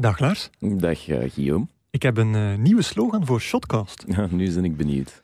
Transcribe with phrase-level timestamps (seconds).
[0.00, 0.50] Dag Lars.
[0.58, 1.66] Dag uh, Guillaume.
[1.90, 4.04] Ik heb een uh, nieuwe slogan voor Shotcast.
[4.06, 5.22] Ja, nu ben ik benieuwd.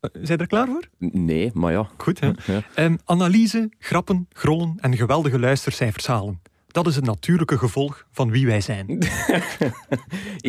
[0.00, 0.88] Uh, zijn er klaar voor?
[0.98, 1.88] Nee, maar ja.
[1.96, 2.30] Goed, hè?
[2.52, 2.84] Ja.
[2.84, 6.42] Um, analyse, grappen, grollen en geweldige luistercijfers halen.
[6.66, 8.88] Dat is het natuurlijke gevolg van wie wij zijn.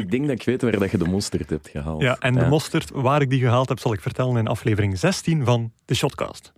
[0.01, 2.01] ik denk dat ik weet waar dat je de mosterd hebt gehaald.
[2.01, 2.39] Ja, en ja.
[2.39, 5.93] de mosterd, waar ik die gehaald heb, zal ik vertellen in aflevering 16 van de
[5.93, 6.53] Shotcast.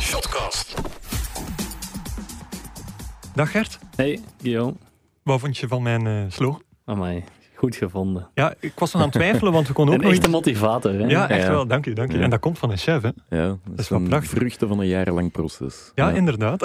[0.00, 0.74] Shotcast.
[3.34, 3.78] Dag Gert.
[3.96, 4.74] Hey, Guillaume.
[5.26, 6.62] Wat vond je van mijn uh, slogan?
[6.84, 7.24] Amai,
[7.54, 8.28] goed gevonden.
[8.34, 10.92] Ja, ik was nog aan het twijfelen, want we konden ook een nog echte motivator,
[10.92, 11.06] hè?
[11.06, 11.66] Ja, echt wel.
[11.66, 12.16] Dank je, dank je.
[12.16, 12.24] Ja.
[12.24, 13.10] En dat komt van een chef, hè?
[13.28, 14.30] Ja, dat, dat is wel prachtig.
[14.30, 15.92] vruchten van een jarenlang proces.
[15.94, 16.62] Ja, inderdaad.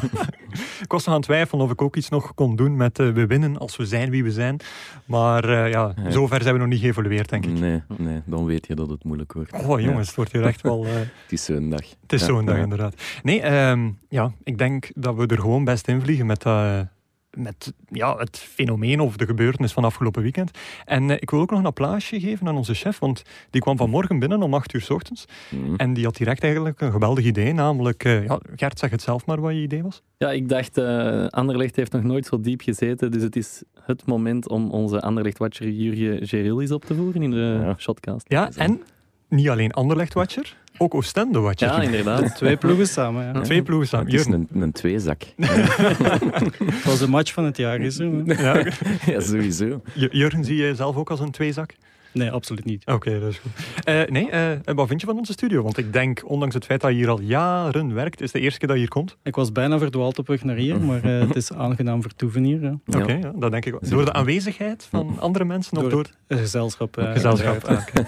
[0.84, 3.12] ik was nog aan het twijfelen of ik ook iets nog kon doen met uh,
[3.12, 4.60] we winnen als we zijn wie we zijn.
[5.04, 7.58] Maar uh, ja, zover zijn we nog niet geëvolueerd, denk ik.
[7.58, 9.52] Nee, nee, dan weet je dat het moeilijk wordt.
[9.52, 10.86] Oh jongens, het wordt hier echt wel...
[11.24, 11.84] het is zo'n dag.
[12.02, 13.02] Het is zo'n dag, inderdaad.
[13.22, 16.92] Nee, um, ja, ik denk dat we er gewoon best in vliegen met dat
[17.36, 20.50] met ja, het fenomeen of de gebeurtenis van afgelopen weekend.
[20.84, 23.76] En uh, ik wil ook nog een applausje geven aan onze chef, want die kwam
[23.76, 25.24] vanmorgen binnen om 8 uur s ochtends.
[25.50, 25.76] Mm.
[25.76, 29.26] En die had direct eigenlijk een geweldig idee, namelijk, uh, ja, Gert, zeg het zelf
[29.26, 30.02] maar wat je idee was.
[30.18, 34.06] Ja, ik dacht, uh, Anderlecht heeft nog nooit zo diep gezeten, dus het is het
[34.06, 37.74] moment om onze Anderlecht-watcher Jurje Gerilis op te voeren in de ja.
[37.78, 38.24] shotcast.
[38.28, 38.82] Ja, en
[39.28, 41.68] niet alleen Anderlecht-watcher, ook Oostende-watcher.
[41.68, 42.34] Ja, inderdaad.
[42.36, 43.24] Twee ploegen samen.
[43.24, 43.40] Ja.
[43.40, 44.06] Twee ploegen samen.
[44.06, 45.22] Het is een, een tweezak.
[45.36, 48.22] Het was een match van het jaar, is het?
[48.24, 48.66] Ja.
[49.12, 49.82] ja, sowieso.
[49.94, 51.74] Jurgen, zie je zelf ook als een tweezak?
[52.14, 52.86] Nee, absoluut niet.
[52.86, 53.50] Oké, dat is goed.
[53.88, 55.62] Uh, nee, uh, wat vind je van onze studio?
[55.62, 58.40] Want ik denk, ondanks het feit dat je hier al jaren werkt, is het de
[58.40, 59.16] eerste keer dat je hier komt.
[59.22, 62.62] Ik was bijna verdwaald op weg naar hier, maar uh, het is aangenaam vertoeven hier.
[62.62, 62.78] Ja.
[62.86, 63.90] Oké, okay, ja, dat denk ik wel.
[63.90, 65.74] Door de aanwezigheid van andere mensen?
[65.74, 66.96] Door of door het gezelschap.
[67.00, 67.56] gezelschap,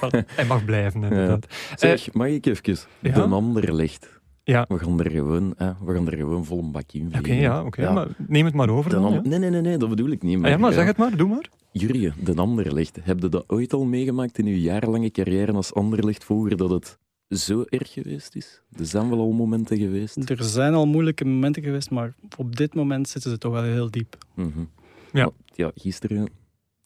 [0.03, 0.25] okay.
[0.27, 1.47] Hij mag blijven, inderdaad.
[1.75, 2.77] Zeg, mag ik even?
[3.01, 3.13] Ja?
[3.13, 4.16] De ander ligt.
[4.47, 4.65] Ja.
[4.69, 7.41] We gaan er gewoon, eh, we gaan er gewoon vol een bak in Oké, okay,
[7.41, 7.83] ja, oké.
[7.83, 7.93] Ja.
[7.93, 9.03] Maar neem het maar over dan.
[9.03, 9.21] dan ja?
[9.23, 10.39] Nee, nee, nee, nee, dat bedoel ik niet.
[10.39, 11.51] Maar, ah, ja, maar zeg het maar, doe maar.
[11.73, 12.99] Jurje, de Anderlecht.
[13.03, 17.65] Heb je dat ooit al meegemaakt in uw jarenlange carrière als Anderlecht-volger, dat het zo
[17.69, 18.63] erg geweest is?
[18.79, 20.31] Er zijn wel al momenten geweest.
[20.31, 23.91] Er zijn al moeilijke momenten geweest, maar op dit moment zitten ze toch wel heel
[23.91, 24.19] diep.
[24.35, 24.69] Mm -hmm.
[25.13, 25.31] ja.
[25.55, 26.29] ja, gisteren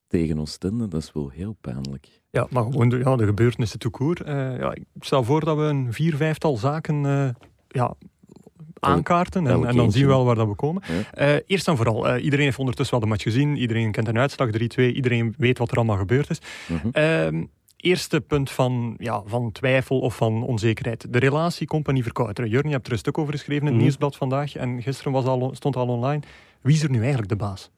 [0.06, 2.08] tegen Oostende, dat is wel heel pijnlijk.
[2.30, 4.20] Ja, maar gewoon de, ja, de gebeurtenissen toekoor.
[4.26, 7.28] Uh, ja, ik stel voor dat we een vier, vijftal zaken uh,
[7.70, 7.94] ja,
[8.81, 10.82] aankaarten en, en, dan zien we wel waar dat we komen.
[11.14, 11.34] Ja.
[11.34, 14.19] Uh, eerst en vooral, uh, iedereen heeft ondertussen wel de match gezien, iedereen kent een
[14.19, 16.41] uitslag 3-2, iedereen weet wat er allemaal gebeurd is.
[16.69, 17.48] Mm -hmm.
[17.76, 21.12] eerste punt van, ja, van twijfel of van onzekerheid.
[21.12, 22.50] De relatie compagnie-verkouteren.
[22.50, 23.82] Jurgen, je hebt er een stuk over geschreven in het -hmm.
[23.82, 26.22] nieuwsblad vandaag en gisteren was al, stond al online.
[26.60, 27.70] Wie is er nu eigenlijk de baas?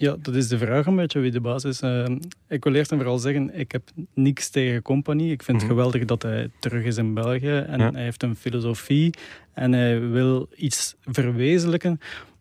[0.00, 1.82] Ja, dat is de vraag een beetje wie de baas is.
[1.82, 2.06] Uh,
[2.48, 3.82] ik wil eerst en vooral zeggen, ik heb
[4.14, 5.30] niks tegen Company.
[5.30, 5.68] Ik vind het mm -hmm.
[5.68, 7.90] geweldig dat hij terug is in België en ja.
[7.90, 9.14] hij heeft een filosofie
[9.52, 12.00] en hij wil iets verwezenlijken.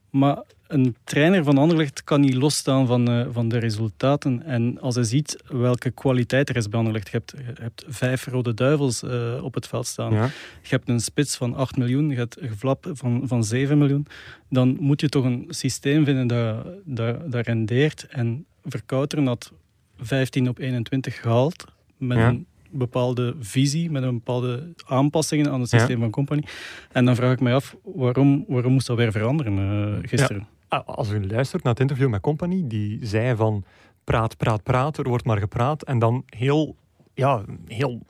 [0.10, 4.44] Maar een trainer van Anderlecht kan niet losstaan van, uh, van de resultaten.
[4.44, 7.10] En als hij ziet welke kwaliteit er is bij Anderlecht.
[7.10, 10.14] Je hebt, je hebt vijf rode duivels uh, op het veld staan.
[10.14, 10.24] Ja.
[10.62, 12.10] Je hebt een spits van 8 miljoen.
[12.10, 14.08] Je hebt een flap van, van 7 miljoen.
[14.50, 18.08] Dan moet je toch een systeem vinden dat, dat, dat rendeert.
[18.10, 19.52] En Verkouteren had
[19.98, 21.66] 15 op 21 gehaald.
[21.98, 22.28] Met ja.
[22.28, 26.02] een bepaalde visie, met een bepaalde aanpassingen aan het systeem ja.
[26.02, 26.44] van Company.
[26.92, 30.48] En dan vraag ik mij af, waarom, waarom moest dat weer veranderen uh, gisteren?
[30.70, 30.78] Ja.
[30.78, 33.64] Als u luistert naar het interview met Company, die zei van
[34.04, 35.84] praat, praat, praat, er wordt maar gepraat.
[35.84, 36.76] En dan heel,
[37.14, 38.02] ja, heel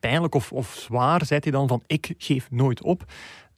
[0.00, 3.04] pijnlijk of, of zwaar zei hij dan van ik geef nooit op.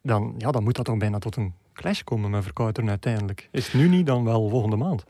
[0.01, 3.49] Dan, ja, dan moet dat toch bijna tot een clash komen met Verkouteren uiteindelijk.
[3.51, 5.03] Is het nu niet, dan wel volgende maand?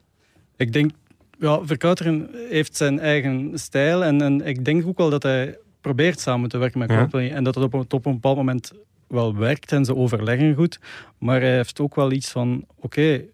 [0.55, 0.91] Ik denk
[1.39, 4.03] ja, Verkouteren heeft zijn eigen stijl.
[4.03, 6.97] En, en ik denk ook wel dat hij probeert samen te werken met ja.
[6.97, 7.29] Company.
[7.29, 8.71] En dat het op, op, een bepaald moment
[9.07, 10.79] wel werkt en ze overleggen goed.
[11.17, 13.29] Maar hij heeft ook wel iets van: oké, okay,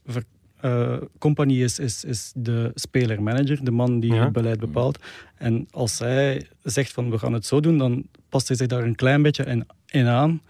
[0.66, 4.24] uh, Company is, is, is de speler-manager, de man die ja.
[4.24, 5.00] het beleid bepaalt.
[5.38, 8.84] En als hij zegt van we gaan het zo doen, dan past hij zich daar
[8.84, 10.42] een klein beetje in, in aan.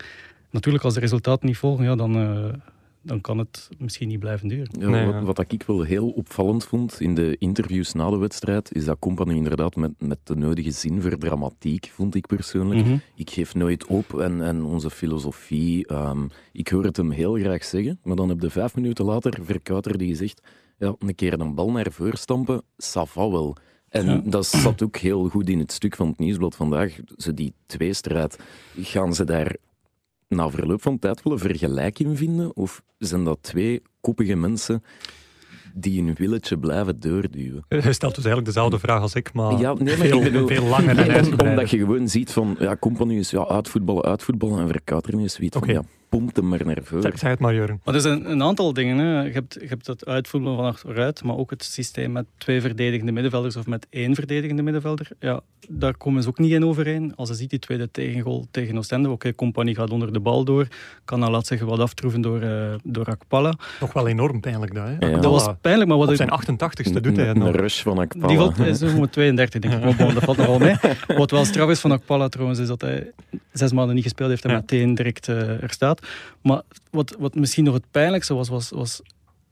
[0.49, 2.53] Natuurlijk, als de resultaten niet volgen, ja, dan, uh,
[3.01, 4.67] dan kan het misschien niet blijven duren.
[4.79, 8.73] Ja, nee, wat, wat, ik wel heel opvallend vond in de interviews na de wedstrijd,
[8.73, 12.81] is dat Company inderdaad met, met de nodige zin voor dramatiek, vond ik persoonlijk.
[12.81, 13.01] Mm -hmm.
[13.15, 17.63] Ik geef nooit op en, en onze filosofie, um, ik hoor het hem heel graag
[17.63, 20.41] zeggen, maar dan heb je vijf minuten later Verkouter die zegt,
[20.77, 23.57] ja, een keer een bal naar voren stampen, ça va wel.
[23.89, 24.21] En ja.
[24.25, 26.97] dat zat ook heel goed in het stuk van het nieuwsblad vandaag.
[27.17, 28.39] Ze die tweestrijd,
[28.81, 29.55] gaan ze daar
[30.35, 32.55] na verloop van tijd wel een vergelijking vinden?
[32.55, 34.83] Of zijn dat twee koppige mensen
[35.73, 37.65] die een willetje blijven doorduwen?
[37.69, 40.63] Je stelt dus eigenlijk dezelfde vraag als ik, maar, ja, nee, maar veel, bedoel, veel
[40.63, 45.19] langer en Omdat je gewoon ziet van, ja, Company is ja, uitvoetballen, uitvoetballen en Verkouteren
[45.19, 45.75] is zoiets okay.
[45.75, 47.11] van, ja, pompt hem maar naar voren.
[47.17, 47.81] Zeg, het maar, Jurgen.
[47.83, 48.97] Maar er zijn een aantal dingen.
[48.97, 49.21] Hè.
[49.21, 53.11] Je, hebt, je hebt het uitvoeren van achteruit, maar ook het systeem met twee verdedigende
[53.11, 55.07] middenvelders of met één verdedigende middenvelder.
[55.19, 57.13] Ja, daar komen ze ook niet in overeen.
[57.15, 60.43] Als je ziet die tweede tegengoal tegen Oostende, oké, okay, Compagnie gaat onder de bal
[60.43, 60.67] door,
[61.05, 63.53] kan dan laat zich wat aftroeven door, uh, door Akpala.
[63.79, 65.07] Toch wel enorm pijnlijk dat, hè?
[65.07, 65.17] Ja.
[65.17, 67.55] Dat was pijnlijk, maar wat Op zijn 88ste doet hij het Een nog.
[67.55, 68.27] rush van Akpala.
[68.27, 69.83] Die valt, is nog maar 32, denk ik.
[69.83, 70.75] Maar bon, dat valt nog wel mee.
[71.17, 73.11] Wat wel straf is van Akpala trouwens, is dat hij
[73.51, 74.55] zes maanden niet gespeeld heeft en Ja.
[74.55, 76.00] meteen direct uh, er staat.
[76.41, 76.61] Maar
[76.91, 79.01] wat, wat misschien nog het pijnlijkste was, was, was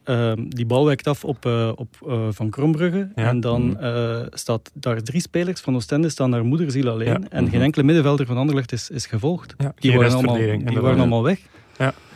[0.03, 3.11] ehm, die bal wijkt af op, uh, op uh, Van Krombrugge.
[3.15, 3.23] Ja.
[3.27, 3.83] En dan Mhm.
[3.85, 7.07] uh, staat daar drie spelers van Oostende staan naar moederziel alleen.
[7.07, 7.19] Ja.
[7.29, 7.51] En Mhm.
[7.51, 9.53] geen enkele middenvelder van Anderlecht is, is gevolgd.
[9.57, 11.39] Ja, Die, waren allemaal, die waren allemaal weg.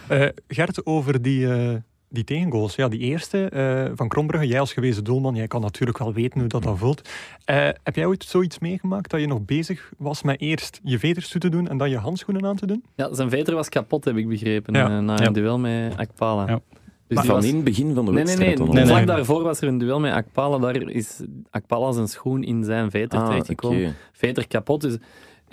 [0.08, 1.76] Eh, Gert, over die, eh,
[2.14, 2.76] die tegengoals.
[2.76, 4.48] Ja, die eerste eh, van Krombrugge.
[4.48, 7.10] Jij als gewezen doelman, jij kan natuurlijk wel weten hoe dat dan voelt.
[7.46, 11.30] Eh, heb jij ooit zoiets meegemaakt dat je nog bezig was met eerst je veters
[11.30, 12.84] toe te doen en dan je handschoenen aan te doen?
[12.96, 14.90] Ja, zijn veter was kapot, heb ik begrepen, Ja.
[14.98, 15.26] eh, na Ja.
[15.26, 16.48] een duel met Akpala.
[16.48, 16.62] Ja.
[17.08, 18.66] Dus Maar van was- in het begin van de Nee, nee, wedstrijd nee.
[18.66, 18.90] dan Nee, al?
[18.90, 19.16] Vlak nee.
[19.16, 20.58] daarvoor was er een duel met Akpala.
[20.58, 23.96] Daar is Akpala zijn schoen in zijn veter Ah, terechtgekomen.
[24.12, 24.82] Veter kapot.
[24.82, 24.98] Dus...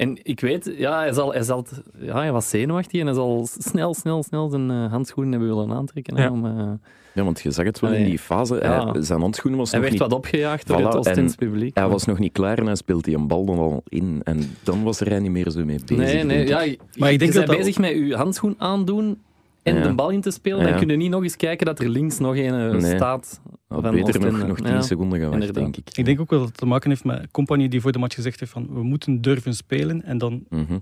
[0.01, 1.67] En ik weet, ja, hij, zal, hij, zal,
[1.99, 5.73] ja, hij was zenuwachtig en hij zal snel, snel, snel zijn eh, handschoenen hebben willen
[5.73, 6.17] aantrekken.
[6.17, 6.31] hè, Ja.
[6.31, 6.71] om, eh,
[7.15, 8.55] Ja, want je zag het wel in die fase.
[8.55, 8.91] Ja.
[8.93, 10.11] Hij- zijn handschoenen was hij nog werd niet...
[10.11, 11.77] wat opgejaagd door het Oostens en publiek.
[11.79, 14.21] Hij was nog niet klaar en hij speelt die een bal dan al in.
[14.25, 15.97] En dan was er hij niet meer zo mee bezig.
[16.15, 16.57] Nee, nee, ja,
[16.97, 19.19] Maar ik denk je dat bent dat- bezig met je handschoen aandoen
[19.63, 19.83] en Ja.
[19.83, 20.59] de bal in te spelen.
[20.65, 20.71] Ja.
[20.71, 22.97] Dan kun je niet nog eens kijken dat er links nog een eh, Nee.
[22.97, 23.41] staat.
[23.69, 25.63] Had van beter nog, nog 10 Ja, seconden gewacht, inderdaad.
[25.63, 25.97] denk ik.
[25.99, 28.15] Ik denk ook wel dat het te maken heeft met Compagnie die voor de match
[28.15, 30.03] gezegd heeft van we moeten durven spelen.
[30.05, 30.79] En dan Mhm.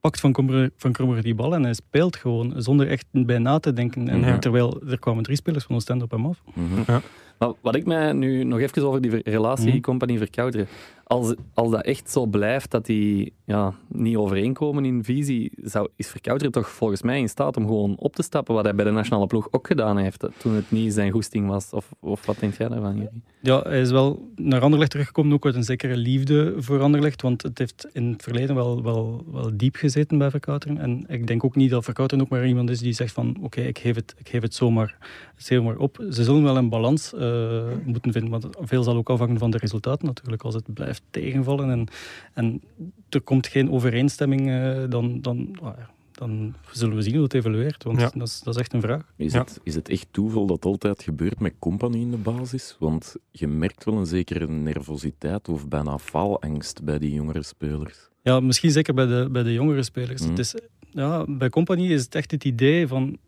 [0.00, 3.72] pakt Van Krombrugge, van die bal en hij speelt gewoon zonder echt bij na te
[3.72, 4.08] denken.
[4.08, 4.38] En Ja.
[4.38, 6.42] Terwijl er kwamen drie spelers van Oostende op hem af.
[6.54, 6.98] Mhm.
[7.38, 9.80] Maar wat ik mij nu nog even over die relatie Mhm.
[9.80, 10.66] compagnie verkouderen.
[11.04, 16.08] Als, als dat echt zo blijft dat die ja, niet overeenkomen in visie, zou, is
[16.08, 18.54] verkouderen toch volgens mij in staat om gewoon op te stappen.
[18.54, 21.70] Wat hij bij de nationale ploeg ook gedaan heeft toen het niet zijn goesting was.
[21.70, 23.08] Of, of wat denk jij daarvan?
[23.40, 27.22] Ja, hij is wel naar Anderlecht teruggekomen, ook uit een zekere liefde voor Anderlecht.
[27.22, 30.78] Want het heeft in het verleden wel, wel, wel diep gezeten bij Verkouteren.
[30.78, 33.60] En ik denk ook niet dat Verkouteren ook maar iemand is die zegt van oké,
[33.60, 34.96] ik geef het, ik geef het zomaar,
[35.36, 36.04] zomaar op.
[36.10, 39.58] Ze zullen wel een balans eh, moeten vinden, want veel zal ook afhangen van de
[39.58, 40.42] resultaten natuurlijk.
[40.42, 41.86] Als het blijft tegenvallen en,
[42.32, 42.62] en
[43.08, 45.76] er komt geen overeenstemming, eh, dan, dan, ah
[46.14, 47.82] dan zullen we zien hoe het evolueert.
[47.84, 48.10] Want Ja.
[48.14, 49.12] dat, is, dat is echt een vraag.
[49.16, 49.38] Is, Ja.
[49.40, 52.76] het, is het echt toeval dat altijd gebeurt met compagnie in de basis?
[52.78, 58.08] Want je merkt wel een zekere nervositeit of bijna faalangst bij die jongere spelers.
[58.22, 60.24] Ja, misschien zeker bij de, bij de jongere spelers.
[60.24, 60.54] Het is,
[60.90, 63.18] ja, bij Company is het echt het idee van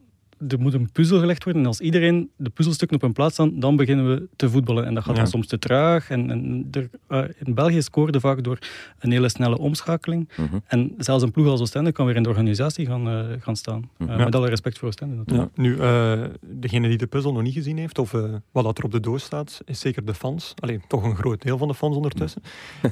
[0.49, 1.63] er moet een puzzel gelegd worden.
[1.63, 4.87] En als iedereen de puzzelstukken op hun plaats staan, dan beginnen we te voetballen.
[4.87, 5.21] En dat gaat Ja.
[5.23, 6.11] dan soms te traag.
[6.11, 8.59] En, en er, eh, in België scoorde vaak door
[8.99, 10.29] een hele snelle omschakeling.
[10.37, 10.59] Mhm.
[10.67, 13.91] En zelfs een ploeg als Oostende kan weer in de organisatie gaan, eh, gaan staan.
[13.99, 14.17] Eh.
[14.17, 15.51] Met alle respect voor Oostende natuurlijk.
[15.55, 15.63] Ja.
[15.63, 18.85] Nu, eh, degene die de puzzel nog niet gezien heeft, of eh, wat dat er
[18.85, 20.55] op de doos staat, is zeker de fans.
[20.59, 22.43] Alleen toch een groot deel van de fans ondertussen.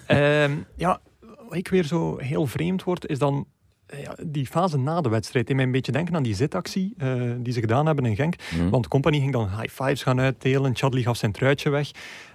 [0.06, 1.00] Ehm, ja,
[1.48, 3.46] wat ik weer zo heel vreemd word, is dan
[4.02, 5.46] ja, die fase na de wedstrijd.
[5.46, 8.34] Die mij een beetje denken aan die zitactie eh, die ze gedaan hebben in Genk.
[8.54, 8.68] Mhm.
[8.68, 10.76] Want Company ging dan high fives gaan uitdelen.
[10.76, 11.90] Chadli gaf zijn truitje weg.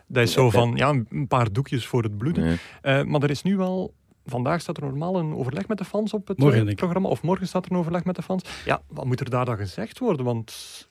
[0.07, 2.43] Dat is zo van, ja, een paar doekjes voor het bloeden.
[2.43, 2.57] Nee.
[2.81, 3.93] Eh, maar er is nu wel...
[4.25, 7.09] Vandaag staat er normaal een overleg met de fans op het Morgen, eh, programma.
[7.09, 8.43] Of morgen staat er een overleg met de fans.
[8.65, 10.25] Ja, wat moet er daar dan gezegd worden?
[10.25, 10.87] Want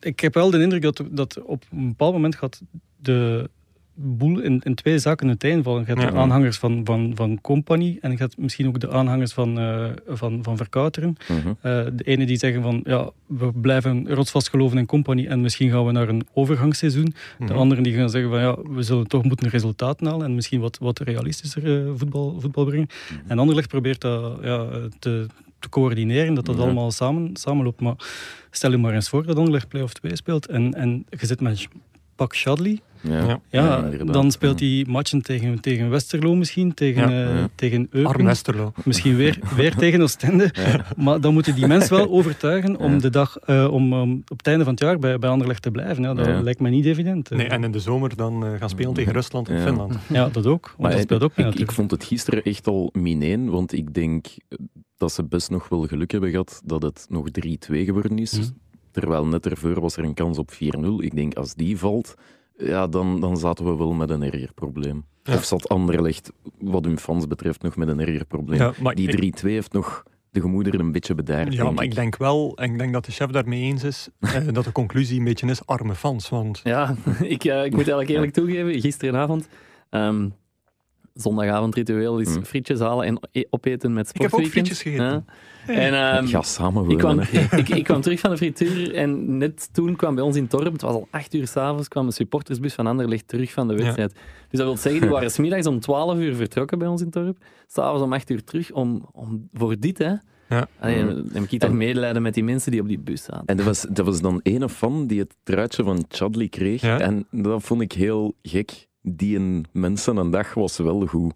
[0.00, 2.60] Ik heb wel de indruk dat, dat op een bepaald moment gaat
[2.96, 3.50] de
[3.94, 5.80] boel in, in twee zaken uiteenvallen.
[5.80, 6.10] Je hebt Ja.
[6.10, 9.84] de aanhangers van, van, van Company en je hebt misschien ook de aanhangers van, eh,
[10.06, 11.16] van, van Verkouteren.
[11.28, 11.48] Mhm.
[11.48, 15.70] Eh, de ene die zeggen van ja, we blijven rotsvast geloven in Company en misschien
[15.70, 17.14] gaan we naar een overgangsseizoen.
[17.38, 17.52] De Mhm.
[17.56, 20.78] anderen die gaan zeggen van ja, we zullen toch moeten resultaten halen en misschien wat,
[20.78, 22.86] wat realistischer eh, voetbal, voetbal brengen.
[23.26, 24.66] En Anderlecht probeert dat ja,
[24.98, 25.26] te,
[25.58, 26.62] te coördineren, dat dat Ja.
[26.62, 27.80] allemaal samen, samenloopt.
[27.80, 27.94] Maar
[28.50, 31.68] stel je maar eens voor dat Anderlecht play-off 2 speelt en, en je zit met
[32.16, 32.80] Pak Shadley.
[33.02, 33.40] Ja.
[33.50, 33.80] Ja.
[34.04, 37.26] Dan speelt hij matchen tegen, tegen Westerlo misschien, tegen, Ja.
[37.28, 37.48] eh, Ja.
[37.54, 38.24] tegen Arm Eupen.
[38.24, 38.72] Westerlo.
[38.84, 40.50] Misschien weer, weer tegen Oostende.
[40.96, 42.98] Maar dan moeten die mensen wel overtuigen om, Ja.
[42.98, 45.70] de dag, eh, om um, op het einde van het jaar bij, bij Anderlecht te
[45.70, 46.02] blijven.
[46.02, 46.40] Ja, dat Ja.
[46.42, 47.30] lijkt me niet evident.
[47.30, 49.62] Nee, en in de zomer dan eh, gaan spelen tegen Rusland en Ja.
[49.62, 49.96] Finland.
[50.08, 50.66] Ja, dat ook.
[50.66, 53.72] Want Maar dat speelt ook mee ik, ik vond het gisteren echt al mineen, want
[53.72, 54.26] ik denk
[54.96, 58.32] dat ze best nog wel geluk hebben gehad dat het nog 3-2 geworden is.
[58.38, 58.46] Mhm.
[58.90, 61.02] Terwijl net ervoor was er een kans op 4-0.
[61.02, 62.14] Ik denk, als die valt,
[62.64, 65.04] ja, dan, dan zaten we wel met een erger probleem.
[65.22, 65.34] Ja.
[65.34, 68.58] Of zat Anderlecht, wat hun fans betreft, nog met een erger probleem.
[68.58, 71.52] Ja, die ik- 3-2 heeft nog de gemoederen een beetje bedaard.
[71.52, 74.08] Ja, denk maar ik denk wel, en ik denk dat de chef daarmee eens is,
[74.20, 76.28] eh, dat de conclusie een beetje is arme fans.
[76.28, 79.48] Want Ja, ik, ik moet eigenlijk eerlijk toegeven, gisterenavond.
[79.90, 80.28] ehm,
[81.14, 82.44] zondagavondritueel is Mm.
[82.44, 84.66] frietjes halen en e- opeten met Ik heb ook sportweekend.
[84.66, 85.24] frietjes gegeten.
[85.26, 85.34] Ja.
[85.66, 87.20] En, ehm, Ga samen ik, kwam,
[87.56, 90.72] ik, ik kwam terug van de frituur en net toen kwam bij ons in Torp,
[90.72, 94.12] het was al acht uur s'avonds, kwam een supportersbus van Anderlecht terug van de wedstrijd.
[94.48, 97.36] Dus dat wil zeggen, die waren smiddags om 12 uur vertrokken bij ons in Torp,
[97.66, 100.12] s'avonds om 8 uur terug om, om, voor dit, hè.
[100.48, 100.68] Ja.
[100.78, 103.46] Allee, dan heb ik toch medelijden met die mensen die op die bus zaten.
[103.46, 106.80] En er was, er was dan ene fan die het truitje van Chadley kreeg.
[106.80, 106.98] Ja.
[106.98, 108.88] En dat vond ik heel gek.
[109.02, 111.32] Die een mensen een dag was wel goed.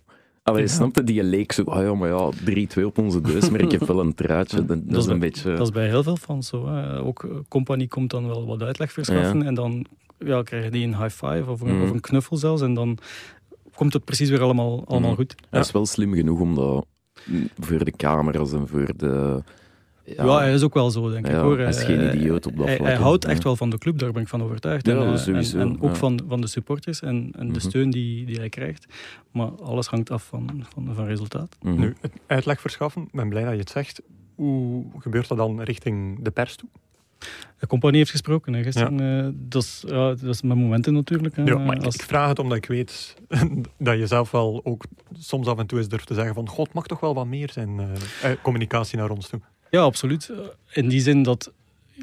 [0.46, 0.68] Allee, Ja.
[0.68, 1.04] snapte?
[1.04, 4.00] Die leek zo, ah ja, maar ja, 3-2 op onze deus, maar ik heb wel
[4.00, 4.64] een truitje.
[4.64, 5.50] Dat, dat is is een bij- beetje...
[5.56, 6.66] Dat is bij heel veel fans zo.
[6.68, 7.00] Hè.
[7.02, 9.86] Ook eh, Company komt dan wel wat uitleg verschaffen en dan
[10.18, 11.82] ja, krijgen die een high five of een, Mhm.
[11.82, 12.98] of een knuffel zelfs en dan
[13.74, 15.18] komt het precies weer allemaal, allemaal Mhm.
[15.18, 15.34] goed.
[15.50, 16.86] Hij is wel slim genoeg om dat
[17.24, 19.42] mm, voor de camera's en voor de...
[20.16, 21.38] Ja, hij is ook wel zo, denk Ja, ik.
[21.40, 21.58] Hoor.
[21.58, 23.30] hij is geen Eh, idioot op dat hij, vlak, hij houdt Ja.
[23.30, 24.86] echt wel van de club, daar ben ik van overtuigd.
[24.86, 25.94] Ja, en, eh, sowieso, en, en ook ja.
[25.96, 27.68] van, van de supporters en, en de Mhm.
[27.68, 28.86] steun die, die hij krijgt.
[29.32, 31.56] Maar alles hangt af van, van, van resultaat.
[31.62, 31.80] Mhm.
[31.80, 34.02] Nu, het uitleg verschaffen, ik ben blij dat je het zegt.
[34.34, 36.68] Hoe gebeurt dat dan richting de pers toe?
[37.58, 39.24] De compagnie heeft gesproken hè, gisteren.
[39.24, 41.36] eh, dat, is, ja, dat is met momenten natuurlijk.
[41.36, 41.42] hè.
[41.42, 43.16] Ja, maar Als- ik vraag het omdat ik weet
[43.78, 44.84] dat je zelf wel ook
[45.18, 47.50] soms af en toe eens durft te zeggen van god, mag toch wel wat meer
[47.52, 47.80] zijn
[48.42, 49.40] communicatie naar ons toe.
[49.76, 50.30] Ja, absoluut.
[50.72, 51.52] In die zin dat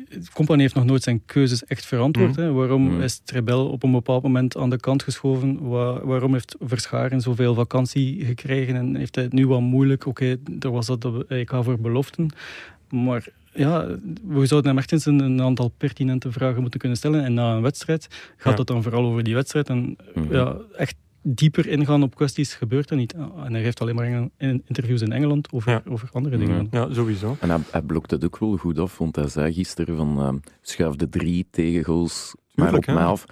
[0.09, 2.31] de compagnie heeft nog nooit zijn keuzes echt verantwoord.
[2.31, 2.41] Mhm.
[2.41, 2.51] Hè.
[2.51, 3.01] Waarom Mhm.
[3.01, 5.67] is Trebel op een bepaald moment aan de kant geschoven?
[5.69, 10.05] Wa- waarom heeft Verscharen zoveel vakantie gekregen en heeft hij het nu wat moeilijk?
[10.05, 12.27] Oké, er was dat de EK voor beloften.
[12.89, 13.87] Maar ja,
[14.27, 17.23] we zouden hem echt eens een, een aantal pertinente vragen moeten kunnen stellen.
[17.23, 18.57] En na een wedstrijd gaat Ja.
[18.59, 19.69] het dan vooral over die wedstrijd.
[19.69, 20.33] En Mhm.
[20.33, 23.13] ja, echt dieper ingaan op kwesties gebeurt er niet.
[23.13, 25.81] En hij geeft alleen maar in- in interviews in Engeland over, Ja.
[25.89, 26.67] over andere dingen.
[26.71, 26.79] Ja.
[26.87, 27.35] Ja, sowieso.
[27.39, 30.37] En hij, hij blokt het ook wel goed af, want hij zei gisteren van ehm,
[30.61, 32.93] schuif de drie tegengoals maar op hè.
[32.93, 33.25] mij af.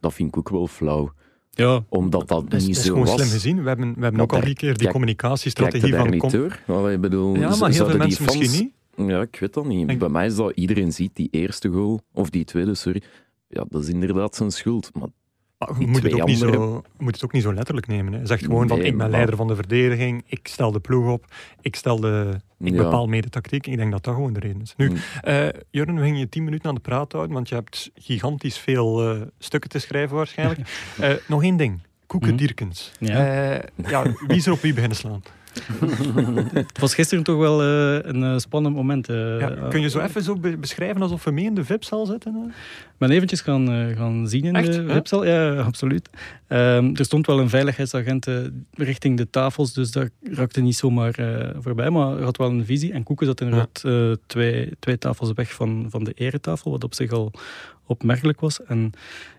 [0.00, 1.12] Dat vind ik ook wel flauw.
[1.50, 3.16] Ja, Omdat dat Dat is, niet dat is zo gewoon was.
[3.20, 3.62] slim gezien.
[3.62, 6.30] We hebben, we hebben ook al drie keer die communicatiestrategie Kijk je daar van...
[6.30, 6.76] niet com- door?
[6.82, 9.08] Wel, ik bedoel, Ja, maar heel veel mensen fans- misschien niet.
[9.10, 9.86] Ja, ik weet dat niet.
[9.86, 13.02] Denk- Bij mij is dat iedereen ziet die eerste goal, of die tweede, sorry.
[13.48, 14.90] Ja, dat is inderdaad zijn schuld.
[14.94, 15.08] Maar
[15.58, 18.12] Maar je moet het, ook niet zo, moet het ook niet zo letterlijk nemen.
[18.12, 18.26] Hè.
[18.26, 21.24] Zeg gewoon van, ik ben leider van de verdediging, ik stel de ploeg op,
[21.60, 22.82] ik, stel de, ik Ja.
[22.82, 23.66] bepaal mee de tactiek.
[23.66, 24.74] Ik denk dat dat gewoon de reden is.
[24.76, 24.96] Nu, Mm.
[25.22, 28.58] eh Jurgen, we gingen je tien minuten aan de praat houden, want je hebt gigantisch
[28.58, 30.60] veel eh, stukken te schrijven waarschijnlijk.
[31.00, 31.80] Eh, nog één ding.
[32.06, 32.36] Koeken.
[32.36, 32.92] Dierkens.
[33.00, 33.54] Ja.
[33.54, 35.22] Eh, ja, wie is er op wie beginnen slaan?
[36.52, 39.08] Het was gisteren toch wel eh, een eh, spannend moment.
[39.08, 39.40] eh.
[39.40, 42.44] Ja, kun je zo even zo be- beschrijven alsof we mee in de VIP-zaal zitten?
[42.46, 44.84] Ik ben eventjes gaan, gaan zien in Echt, de ja?
[44.86, 45.26] webcel.
[45.26, 46.10] Ja, absoluut.
[46.46, 48.26] Ehm, er stond wel een veiligheidsagent
[48.74, 51.14] richting de tafels, dus daar raakte niet zomaar
[51.60, 51.90] voorbij.
[51.90, 52.92] Maar had wel een visie.
[52.92, 56.94] En Koeken zat inderdaad eh, twee, twee tafels weg van, van de eretafel, wat op
[56.94, 57.32] zich al
[57.86, 58.62] opmerkelijk was.
[58.64, 58.92] En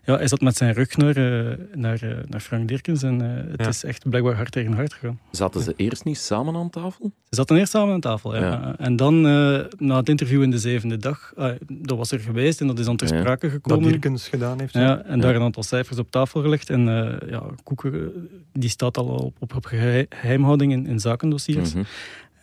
[0.05, 3.51] ja, hij zat met zijn rug naar, eh, naar, eh, naar Frank Dirkens en eh,
[3.51, 3.67] het Ja.
[3.67, 5.19] is echt blijkbaar hard tegen hard gegaan.
[5.31, 7.11] Zaten ze eerst niet samen aan tafel?
[7.29, 8.35] Ze zaten eerst samen aan tafel.
[8.35, 8.41] Ja.
[8.41, 8.75] Ja.
[8.77, 12.61] En dan, eh, na het interview in de zevende dag, ah, dat was er geweest
[12.61, 13.19] en dat is dan ter Ja.
[13.19, 13.89] sprake Dat gekomen.
[13.89, 14.73] Dierkens gedaan heeft.
[14.73, 16.69] Ja, en daar een aantal cijfers op tafel gelegd.
[16.69, 18.11] En eh ja, Koeken
[18.53, 21.73] die staat al op, op, op geheim- geheimhouding in, in zakendossiers.
[21.73, 21.83] Mhm.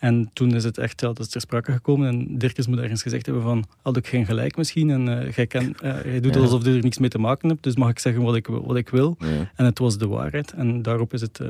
[0.04, 2.08] En toen is het echt ja, dat is ter sprake gekomen.
[2.08, 4.90] En Dirkens moet ergens gezegd hebben van, had ik geen gelijk misschien?
[4.90, 6.40] En eh, jij, kan, eh, jij doet Ja.
[6.40, 7.62] alsof je er niks mee te maken hebt.
[7.62, 9.16] Dus mag ik zeggen wat ik, wil- wat ik wil?
[9.18, 9.50] Ja.
[9.54, 10.52] En het was de waarheid.
[10.52, 11.48] En daarop is het eh,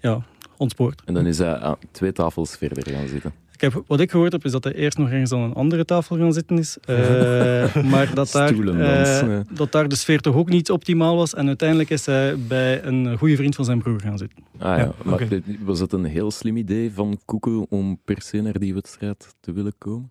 [0.00, 0.22] ja,
[0.56, 1.02] ontspoord.
[1.04, 3.32] En dan is hij aan twee tafels verder gaan zitten.
[3.60, 5.84] Ik heb, wat ik gehoord heb, is dat hij eerst nog ergens aan een andere
[5.84, 6.78] tafel gaan zitten is.
[6.84, 6.96] Eh,
[7.92, 11.34] maar dat daar, eh, dat daar de sfeer toch ook niet optimaal was.
[11.34, 14.44] En uiteindelijk is hij bij een goede vriend van zijn broer gaan zitten.
[14.58, 15.28] Ah ja, Ja, maar
[15.60, 19.52] was het een heel slim idee van Koeken om per se naar die wedstrijd te
[19.52, 20.10] willen komen?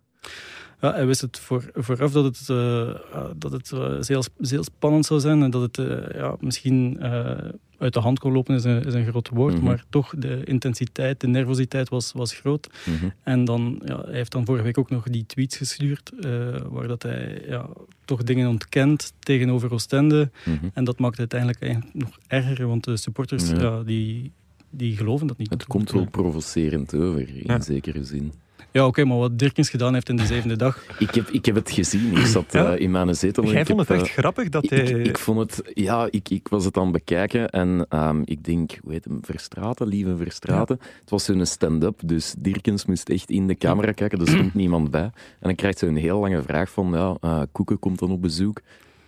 [0.81, 3.67] Ja, hij wist het voor, vooraf dat het, eh, ja, dat het
[3.99, 5.43] zeer, zeer spannend zou zijn.
[5.43, 9.05] En dat het ja, misschien eh, uit de hand kon lopen, is een, is een
[9.05, 9.53] groot woord.
[9.55, 9.63] Mhm.
[9.63, 12.69] Maar toch, de intensiteit, de nervositeit was, was groot.
[12.85, 13.09] Mhm.
[13.23, 16.87] En dan, ja, hij heeft dan vorige week ook nog die tweets gestuurd, eh, waar
[16.87, 17.69] dat hij ja,
[18.05, 20.29] toch dingen ontkent tegenover Oostende.
[20.45, 20.67] Mhm.
[20.73, 23.59] En dat maakt het uiteindelijk eigenlijk nog erger, want de supporters Ja.
[23.61, 23.83] ja.
[23.83, 24.31] die,
[24.69, 25.49] die geloven dat niet.
[25.49, 27.61] Het komt wel provocerend over, in Ja.
[27.61, 28.31] zekere zin.
[28.71, 31.55] Ja, oké, maar wat Dirkens gedaan heeft in de zevende dag, Ik heb, ik heb
[31.55, 32.73] het gezien, ik zat Ja.
[32.73, 33.43] eh, in mijn zetel.
[33.43, 34.79] Jij ik vond heb, het echt eh, grappig dat ik, hij...
[34.83, 38.43] ik, ik vond het, ja, ik, ik was het aan het bekijken en ehm, ik
[38.43, 40.79] denk, hoe heet hem, Verstraten, lieve Verstraten.
[40.99, 44.91] Het was zo'n stand-up, dus Dirkens moest echt in de camera kijken, er stond niemand
[44.91, 45.01] bij.
[45.01, 48.21] En dan krijgt ze een heel lange vraag van, ja, eh Koeken komt dan op
[48.21, 48.61] bezoek.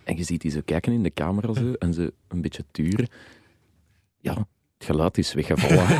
[0.04, 3.08] En je ziet die zo kijken in de camera zo, en ze een beetje turen.
[4.20, 4.46] Ja,
[4.82, 5.84] het geluid is weggevallen.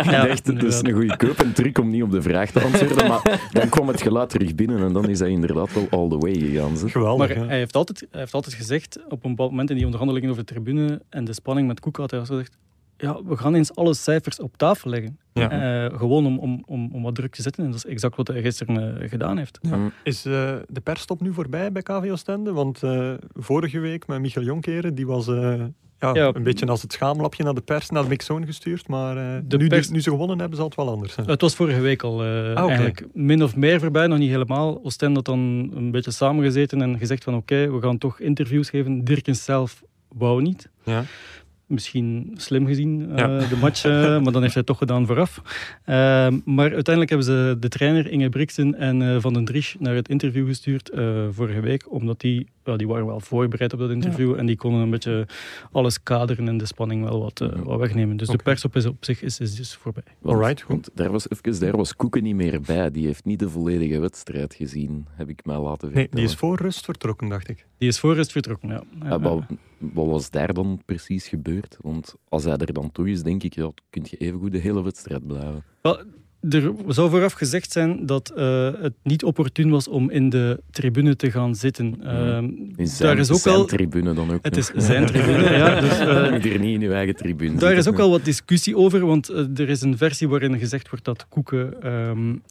[0.00, 3.08] ik Ja, dacht, het is een goede truc om niet op de vraag te antwoorden,
[3.08, 6.18] maar dan kwam het geluid terug binnen en dan is hij inderdaad wel all the
[6.18, 6.76] way gegaan.
[6.76, 6.86] Zo.
[6.88, 9.84] Geweldig, Maar hij heeft, altijd, hij heeft altijd gezegd, op een bepaald moment in die
[9.84, 12.56] onderhandelingen over de tribune en de spanning met Koek had hij gezegd,
[12.96, 15.18] ja, we gaan eens alle cijfers op tafel leggen.
[15.32, 15.50] Ja.
[15.50, 17.64] Eh, gewoon om, om, om, om wat druk te zetten.
[17.64, 19.58] En dat is exact wat hij gisteren uh, gedaan heeft.
[19.62, 19.90] Ja.
[20.02, 20.32] Is uh,
[20.68, 22.52] de persstop nu voorbij bij KV Oostende?
[22.52, 22.80] Want
[23.32, 25.26] vorige week met Michael Jonkeren, die was
[26.12, 28.88] ja, ja, een beetje als het schaamlapje naar de pers, naar de mixzone gestuurd.
[28.88, 29.88] Maar nu, pers...
[29.88, 31.26] nu, ze gewonnen hebben, zal het wel anders zijn.
[31.26, 32.66] Het was vorige week al ah, okay.
[32.66, 34.80] eigenlijk min of meer voorbij, nog niet helemaal.
[34.84, 38.70] Oostende had dan een beetje samengezeten en gezegd van oké, okay, we gaan toch interviews
[38.70, 39.04] geven.
[39.04, 40.68] Dirkens zelf wou niet.
[40.82, 41.04] Ja
[41.66, 43.38] misschien slim gezien, uh, ja.
[43.38, 43.92] de match, uh,
[44.22, 45.42] maar dan heeft hij het toch gedaan vooraf.
[45.86, 45.94] Uh,
[46.44, 50.46] maar uiteindelijk hebben ze de trainer Inge Brixen en Van den Driesch naar het interview
[50.46, 50.90] gestuurd
[51.30, 54.36] vorige week, omdat die, die waren wel voorbereid op dat interview ja.
[54.36, 55.26] en die konden een beetje
[55.72, 58.16] alles kaderen en de spanning wel wat, wat wegnemen.
[58.16, 58.38] Dus okay.
[58.38, 60.02] de pers op, is, op zich is, is dus voorbij.
[60.22, 60.90] Alright, goed.
[60.94, 62.90] Daar was, even, daar was Koeken niet meer bij.
[62.90, 66.08] Die heeft niet de volledige wedstrijd gezien, heb ik mij laten vertellen.
[66.10, 67.66] Nee, die is voor rust vertrokken, dacht ik.
[67.78, 68.82] Die is voor rust vertrokken, ja.
[69.02, 69.42] ja wat,
[69.78, 71.76] wat was daar dan precies gebeurd?
[71.80, 74.58] Want als hij er dan toe is, denk ik, ja, kun je even goed de
[74.58, 75.64] hele wedstrijd blijven.
[75.82, 76.02] Wel,
[76.50, 81.16] er zou vooraf gezegd zijn dat uh, het niet opportun was om in de tribune
[81.16, 81.94] te gaan zitten.
[82.02, 82.36] Uh,
[82.76, 84.38] in zijn, daar is ook zijn al, tribune dan ook.
[84.42, 85.80] Het is zijn tribune, ja.
[85.80, 88.76] Dus, uh, moet hier niet in uw eigen tribune Daar is ook al wat discussie
[88.76, 91.92] over, want er is een versie waarin gezegd wordt dat Koeken...
[91.92, 92.42] Um,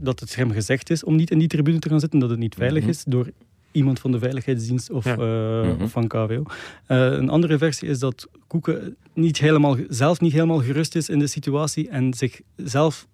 [0.00, 2.38] dat het hem gezegd is om niet in die tribune te gaan zitten, dat het
[2.38, 2.90] niet veilig mhm.
[2.90, 3.30] is door
[3.78, 5.16] iemand van de veiligheidsdienst of, ja.
[5.18, 5.88] uh, mm -hmm.
[5.88, 6.26] van KWO.
[6.28, 6.42] Uh,
[6.88, 11.26] een andere versie is dat Koeken niet helemaal, zelf niet helemaal gerust is in de
[11.26, 13.06] situatie en zichzelf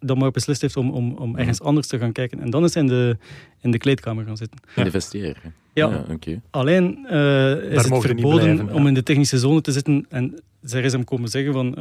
[0.00, 1.68] dan maar beslist heeft om, om, om ergens mhm.
[1.68, 2.40] anders te gaan kijken.
[2.40, 3.16] En dan is hij in de,
[3.60, 4.58] in de kleedkamer gaan zitten.
[4.76, 5.40] In de vestiaire?
[5.74, 5.88] Ja.
[5.88, 6.40] ja okay.
[6.50, 10.06] Alleen uh, is het verboden blijven, om in de technische zone te zitten.
[10.08, 11.74] En zij is hem komen zeggen van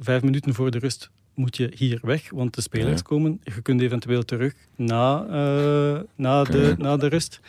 [0.00, 1.10] vijf minuten voor de rust
[1.40, 3.40] moet je hier weg, want de spelers komen.
[3.42, 7.40] Je kunt eventueel terug na, uh, na, de, na de rust.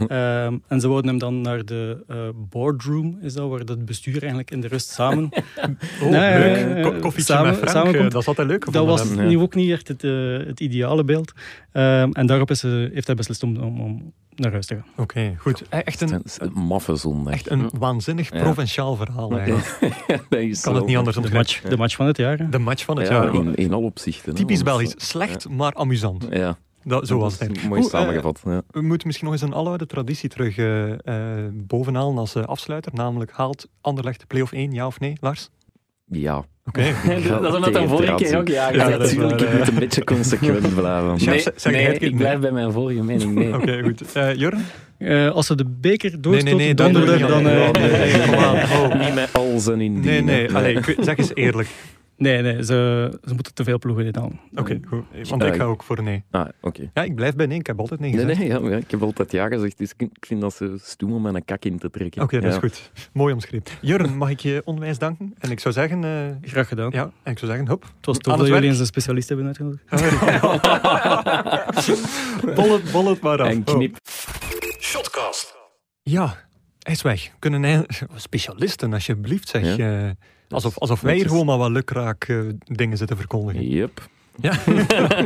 [0.00, 0.08] Um,
[0.68, 2.16] en ze wouden hem dan naar de uh,
[2.50, 5.28] boardroom, is dat, waar het bestuur eigenlijk in de rust samen...
[6.02, 6.82] oh, nee, leuk.
[6.82, 8.12] Ko koffietje samen, met Frank, samenkomt.
[8.12, 8.72] dat is altijd leuk.
[8.72, 11.32] Dat was nu ook niet echt het, uh, het ideale beeld.
[11.72, 14.84] Um, en daarop is, heeft hij beslist om, om, om naar huis te gaan.
[14.90, 15.68] Oké, okay, goed.
[15.68, 17.32] Echt een, een maffe zondag.
[17.32, 19.96] Echt een waanzinnig provinciaal verhaal eigenlijk.
[20.28, 22.50] dat is kan het niet anders de match, de match van het jaar.
[22.50, 23.34] De match van het jaar.
[23.34, 24.34] In, in alle opzichten.
[24.34, 24.94] Typisch Belgisch.
[24.96, 26.26] Slecht, maar amusant.
[26.30, 26.58] Ja.
[26.82, 27.68] Dat, zo was het.
[27.68, 28.42] Mooi samengevat.
[28.46, 28.62] Uh, ja.
[28.70, 30.96] We moeten misschien nog eens een aloude traditie terug uh, uh,
[31.52, 32.94] bovenhalen als afsluiter.
[32.94, 35.50] Namelijk, haalt Anderlecht de play-off 1, ja of nee, Lars?
[36.04, 36.44] Ja.
[36.66, 36.80] Oké.
[36.80, 37.22] Okay.
[37.40, 39.40] dat is omdat dan vorige keer ook ja Ja, natuurlijk.
[39.40, 41.18] Ik moet een beetje consequent blijven.
[41.24, 43.34] Nee, nee ik blijf bij mijn vorige mening.
[43.34, 43.48] Nee.
[43.54, 44.02] Oké, okay, goed.
[44.16, 44.64] Uh, Jurgen?
[44.98, 48.98] Uh, als ze de beker doorstoten, nee, nee, nee, dan, dan, dan, dan.
[48.98, 50.04] Niet met al zijn indien.
[50.04, 51.68] Nee, nee, Allee, zeg eens eerlijk.
[52.16, 54.40] Nee, nee ze, ze moeten te veel ploegen dit aan.
[54.50, 55.28] Oké, okay, goed.
[55.28, 56.24] Want ik ga ook voor nee.
[56.30, 56.90] Ah, oké.
[56.94, 57.58] Ja, ik blijf bij nee.
[57.58, 58.38] Ik heb altijd nee gezegd.
[58.38, 59.78] Nee, nee ja, ik heb altijd ja gezegd.
[59.78, 62.22] Dus ik vind dat ze stoem om een kak in te trekken.
[62.22, 62.90] Oké, okay, dat is goed.
[63.12, 63.66] Mooi omschreven.
[63.80, 65.34] Jurgen, mag ik je onwijs danken?
[65.38, 66.02] En ik zou zeggen...
[66.02, 66.90] Uh, Graag gedaan.
[66.90, 67.82] Ja, en ik zou zeggen, hop.
[67.82, 69.84] Het was tof dat jullie eens een specialist hebben uitgenodigd.
[72.56, 73.48] bollet, bollet maar af.
[73.48, 73.92] En knip.
[73.92, 73.98] Oh.
[74.80, 75.56] Shotcast.
[76.02, 76.36] Ja,
[76.78, 77.30] hij is weg.
[77.38, 77.86] Kunnen hij...
[78.14, 79.76] Specialisten, alsjeblieft, zeg.
[79.76, 80.04] Ja.
[80.04, 80.10] Uh,
[80.48, 83.68] Alsof, alsof wij hier gewoon maar wat lukraak uh, dingen zitten verkondigen.
[83.68, 84.08] Yep.
[84.40, 84.52] Ja.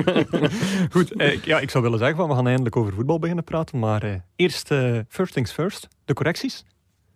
[0.95, 3.79] Goed, eh, ja, ik zou willen zeggen, van, we gaan eindelijk over voetbal beginnen praten.
[3.79, 6.65] Maar eh, eerst, uh, first things first, de correcties.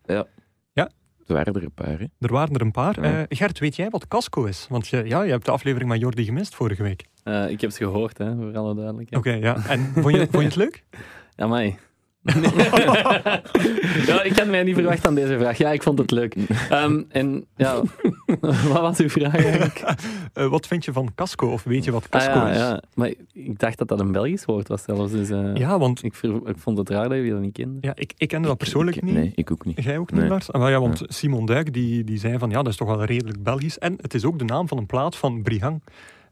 [0.05, 0.27] Ja.
[0.73, 0.91] Ja.
[1.27, 1.99] Er waren er een paar.
[1.99, 2.05] Hè?
[2.19, 3.03] Er waren er een paar.
[3.03, 3.27] Ja.
[3.29, 4.67] Gert, weet jij wat casco is?
[4.69, 7.01] Want je, ja, je hebt de aflevering met Jordi gemist vorige week.
[7.25, 9.27] ik heb het gehoord, hè, voor alle duidelijkheid.
[9.27, 9.67] Oké, ja.
[9.69, 10.83] En vond je, vond je het leuk?
[11.37, 11.79] Ja, mij.
[14.07, 15.59] ja, ik had mij niet verwacht aan deze vraag.
[15.59, 16.37] Ja, ik vond het leuk.
[16.73, 17.83] Um, en ja,
[18.41, 19.95] wat was uw vraag eigenlijk?
[20.35, 21.47] Uh, wat vind je van casco?
[21.47, 22.57] Of weet je wat casco ah, ja, is?
[22.57, 25.13] Ja, maar ik dacht dat dat een Belgisch woord was zelfs.
[25.13, 26.05] Dus, uh, ja, want...
[26.05, 27.79] Ik, ik, vond het raar dat je dat niet kende.
[27.81, 29.15] Ja, ik, ik kende dat persoonlijk ik, niet.
[29.15, 29.83] Nee, ik ook niet.
[29.83, 30.29] Jij ook niet, nee.
[30.29, 30.53] Lars?
[30.53, 31.07] Ah, ja, want ja.
[31.09, 33.79] Simon Duik die, die zei van, ja, dat is toch wel redelijk Belgisch.
[33.79, 35.83] En het is ook de naam van een plaat van Brihang.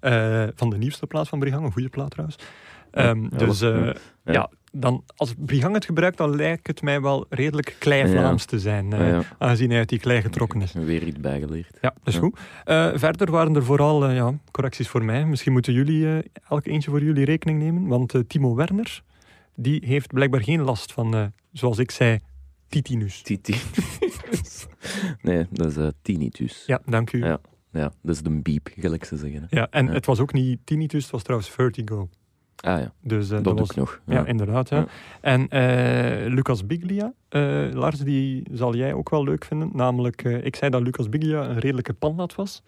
[0.01, 2.39] Uh, van de nieuwste plaat van Brihang, een goede plaat trouwens.
[2.93, 3.61] Um, dus
[4.25, 8.95] ja, dan, als Brihang het gebruikt, dan lijkt het mij wel redelijk klei-Vlaams te zijn.
[8.95, 9.23] Uh, ja.
[9.39, 10.73] Aangezien hij uit die klei getrokken is.
[10.73, 11.79] Weer iets bijgeleerd.
[11.81, 12.39] Ja, dat is goed.
[12.65, 15.27] Uh, verder waren er vooral uh, ja, correcties voor mij.
[15.27, 17.87] Misschien moeten jullie elk eentje voor jullie rekening nemen.
[17.87, 19.03] Want Timo Werner,
[19.55, 22.19] die heeft blijkbaar geen last van, zoals ik zei,
[22.69, 23.23] titinus.
[23.23, 24.67] Titinus.
[25.23, 26.63] nee, dat is tinnitus.
[26.67, 27.25] Ja, dank u.
[27.25, 27.41] Ja,
[27.73, 29.47] ja, dat is de beep, gelijk ze zeggen.
[29.51, 32.09] Ja, en het was ook niet tinnitus, het was trouwens vertigo.
[32.63, 34.01] Ah ja, dus, uh, dat, dat was, ik nog.
[34.07, 34.69] Ja, ja inderdaad.
[34.69, 34.77] Ja.
[34.77, 34.87] ja.
[35.21, 39.71] En uh, Lucas Biglia, uh, Lars, die zal jij ook wel leuk vinden.
[39.73, 42.63] Namelijk, ik zei dat Lucas Biglia een redelijke panlat was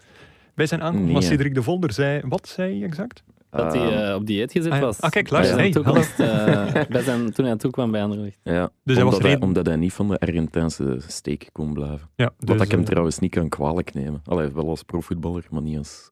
[0.54, 1.04] bij zijn aankomst.
[1.04, 3.22] Nee, maar Cedric de Volder zei, wat zei hij exact?
[3.56, 5.00] Dat hij uh, op dieet gezet ah, was.
[5.00, 5.58] Ah, kijk, luister.
[5.58, 8.38] Hey, toekomst, uh, bij zijn, toen hij toekwam bij Anderlecht.
[8.42, 12.08] Ja, dus hij omdat, was hij, omdat hij niet van de Argentijnse steek kon blijven.
[12.16, 14.22] Ja, Wat dus, ik hem uh, trouwens niet kan kwalijk nemen.
[14.24, 16.10] Allee, wel als profvoetballer, maar niet als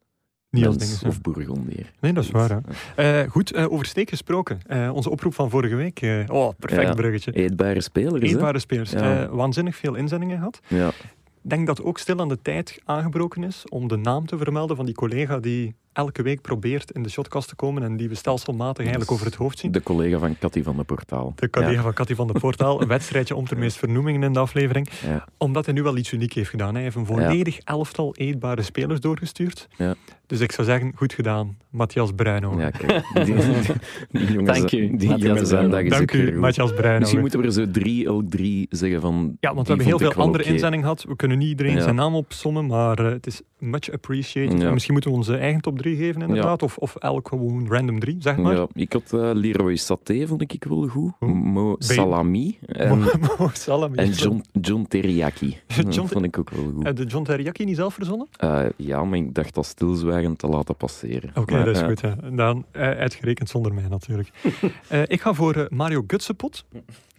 [0.52, 1.92] niet als mens of Bourgondier.
[2.00, 2.60] Nee, dat is waar.
[2.94, 3.22] Hè.
[3.22, 4.60] Uh, goed, uh, over steek gesproken.
[4.68, 6.26] Uh, onze oproep van vorige week.
[6.28, 6.94] oh, perfect ja.
[6.94, 7.32] bruggetje.
[7.32, 8.22] Eetbare spelers.
[8.22, 8.58] Eetbare hè?
[8.58, 8.90] spelers.
[8.90, 9.28] Ja.
[9.28, 10.60] waanzinnig veel inzendingen gehad.
[10.66, 10.88] Ja.
[10.88, 14.76] Ik denk dat ook stil aan de tijd aangebroken is om de naam te vermelden
[14.76, 18.14] van die collega die elke week probeert in de shotcast te komen en die we
[18.14, 19.72] stelselmatig eigenlijk over het hoofd zien.
[19.72, 21.32] De collega van Cathy van de Portaal.
[21.36, 21.82] De collega ja.
[21.82, 22.82] van Cathy van de Portaal.
[22.82, 24.88] Een wedstrijdje om ter meest vernoemingen in de aflevering.
[25.06, 25.24] Ja.
[25.38, 26.74] Omdat hij nu wel iets uniek heeft gedaan.
[26.74, 29.68] Hij heeft een volledig elftal eetbare spelers doorgestuurd.
[29.76, 29.94] Ja.
[30.26, 32.58] Dus ik zou zeggen, goed gedaan, Matthias Bruino.
[32.58, 33.04] Ja, kijk.
[33.14, 33.62] Die, die,
[34.10, 36.98] die jongens, Dank u, die Matthias jongens zijn dat Dank u, Matthias Bruino.
[36.98, 39.36] Misschien moeten we er zo drie, elk drie zeggen van...
[39.40, 40.54] Ja, want we hebben heel veel andere okay.
[40.54, 41.04] inzendingen gehad.
[41.04, 41.82] We kunnen niet iedereen ja.
[41.82, 44.62] zijn naam opsommen, maar uh, het is much appreciated.
[44.62, 46.60] En misschien moeten we onze eigen top 3 geven, inderdaad.
[46.60, 46.66] Ja.
[46.66, 48.54] Of, of elk gewoon random 3, zeg maar.
[48.54, 51.20] Ja, ik had uh, Leroy Saté, vond ik wel goed.
[51.20, 52.58] Mo Salami.
[52.66, 52.98] En,
[53.38, 53.96] Mo Salami.
[53.96, 55.58] en John, John Teriyaki.
[55.90, 56.84] John vond ik ook wel goed.
[56.84, 58.28] Heb de John Teriyaki niet zelf verzonnen?
[58.44, 61.30] Uh, ja, maar ik dacht dat stilzwijgend te laten passeren.
[61.30, 62.00] Oké, okay, dat is goed.
[62.00, 62.34] Hè.
[62.34, 64.30] Dan uitgerekend zonder mij natuurlijk.
[65.06, 66.64] ik ga voor Mario Gutsepot.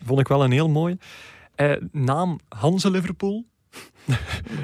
[0.06, 0.98] Vond ik wel een heel mooi.
[1.92, 3.46] naam Hanse Liverpool.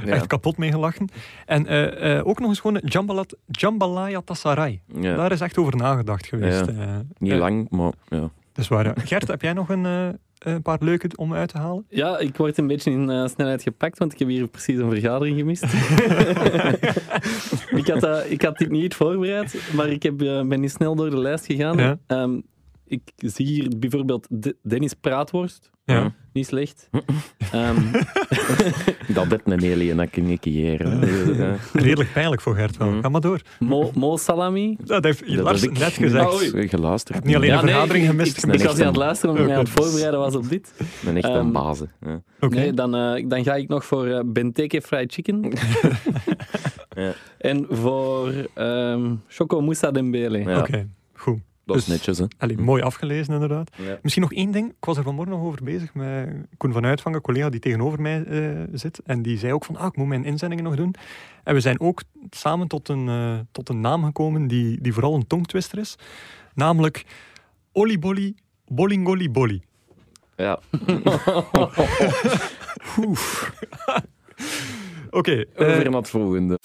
[0.05, 0.11] Ja.
[0.11, 1.09] Echt kapot mee gelachen.
[1.45, 4.81] En uh, uh, ook nog eens gewoon Jambalat, Jambalaya Tassaray.
[4.99, 5.15] Ja.
[5.15, 6.65] Daar is echt over nagedacht geweest.
[6.65, 6.71] Ja.
[6.71, 8.19] Uh, Niet lang, maar ja.
[8.19, 8.85] Dat is waar.
[8.85, 8.93] Ja.
[9.03, 9.85] Gert, heb jij nog een,
[10.37, 11.85] een, paar leuke om uit te halen?
[11.89, 15.37] Ja, ik word een beetje in snelheid gepakt, want ik heb hier precies een vergadering
[15.37, 15.63] gemist.
[17.79, 21.17] ik, had, ik had dit niet voorbereid, maar ik heb, ben niet snel door de
[21.17, 21.77] lijst gegaan.
[21.77, 21.97] Ja.
[22.07, 22.43] Um,
[22.89, 25.69] ik zie hier bijvoorbeeld De Dennis Praatworst.
[25.85, 26.13] Ja.
[26.39, 26.89] Niet slecht.
[27.53, 27.91] um,
[29.15, 30.81] dat is een alien keer.
[31.73, 33.01] Redelijk pijnlijk voor Gert wel.
[33.01, 33.41] Ga maar door.
[33.59, 34.77] Mo, Mo Salami.
[34.83, 36.53] Dat heeft Lars net gezegd.
[36.53, 37.23] Oh, geluisterd.
[37.23, 38.37] Niet alleen ja, een vergadering nee, gemist.
[38.37, 40.73] Ik, ik, ik was aan het luisteren omdat ik aan het voorbereiden was op dit.
[41.05, 41.91] Een echte um, bazen.
[42.01, 42.21] Ja.
[42.39, 42.59] Okay.
[42.59, 45.41] Nee, dan, uh, dan ga ik nog voor uh, Benteke Fried Chicken.
[46.95, 47.13] ja.
[47.37, 50.37] En voor um, Choco Moussa Dembele.
[50.37, 50.57] Ja.
[50.57, 50.87] Oké, okay.
[51.13, 51.39] goed.
[51.73, 52.25] Dat is dus, netjes, hè?
[52.37, 53.71] Allee, mooi afgelezen, inderdaad.
[53.75, 53.99] Ja.
[54.01, 54.69] Misschien nog één ding.
[54.69, 58.01] Ik was er vanmorgen nog over bezig met Koen van Uitvangen, een collega die tegenover
[58.01, 59.01] mij uh, zit.
[59.05, 60.95] En die zei ook van, ah, ik moet mijn inzendingen nog doen.
[61.43, 65.15] En we zijn ook samen tot een, uh, tot een naam gekomen die, die vooral
[65.15, 65.95] een tongtwister is.
[66.53, 67.05] Namelijk
[67.71, 68.35] Oliboli
[68.67, 69.61] Bolingoli Bolly.
[70.35, 70.59] Ja.
[75.09, 75.17] Oké.
[75.17, 76.59] Okay, over uh, naar het volgende.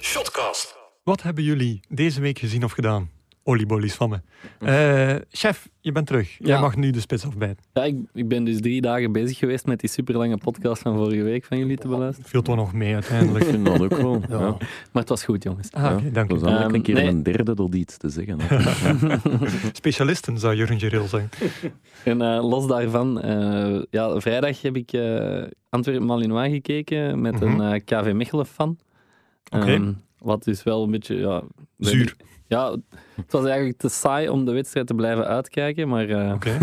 [0.00, 0.76] Shotcast.
[1.02, 3.10] Wat hebben jullie deze week gezien of gedaan?
[3.44, 4.20] Oliebollies van me.
[4.60, 6.38] Uh, chef, je bent terug.
[6.38, 6.46] Ja.
[6.46, 7.64] Jij mag nu de spits afbijten.
[7.72, 11.22] Ja, ik, ik ben dus drie dagen bezig geweest met die superlange podcast van vorige
[11.22, 12.30] week van jullie te beluisteren.
[12.30, 13.44] Viel toch nog mee uiteindelijk.
[13.44, 14.22] ik vind dat ook wel.
[14.28, 14.38] Ja.
[14.38, 14.56] Ja.
[14.92, 15.72] Maar het was goed, jongens.
[15.72, 16.38] Ah, okay, dank u.
[16.38, 17.06] Dan um, een keer nee.
[17.06, 18.38] een derde tot iets te zeggen.
[19.72, 21.30] Specialisten, zou Jurgen Geril zeggen.
[22.04, 27.48] En uh, los daarvan, uh, ja, vrijdag heb ik uh, Antwerpen Malinois gekeken met mm
[27.48, 27.60] -hmm.
[27.60, 28.78] een KV Mechelen fan.
[29.50, 29.74] Okay.
[29.74, 31.16] Um, wat dus wel een beetje...
[31.16, 31.42] Ja,
[31.78, 32.16] Zuur.
[32.52, 32.76] Ja,
[33.16, 36.58] het was eigenlijk te saai om de wedstrijd te blijven uitkijken, maar uh, okay.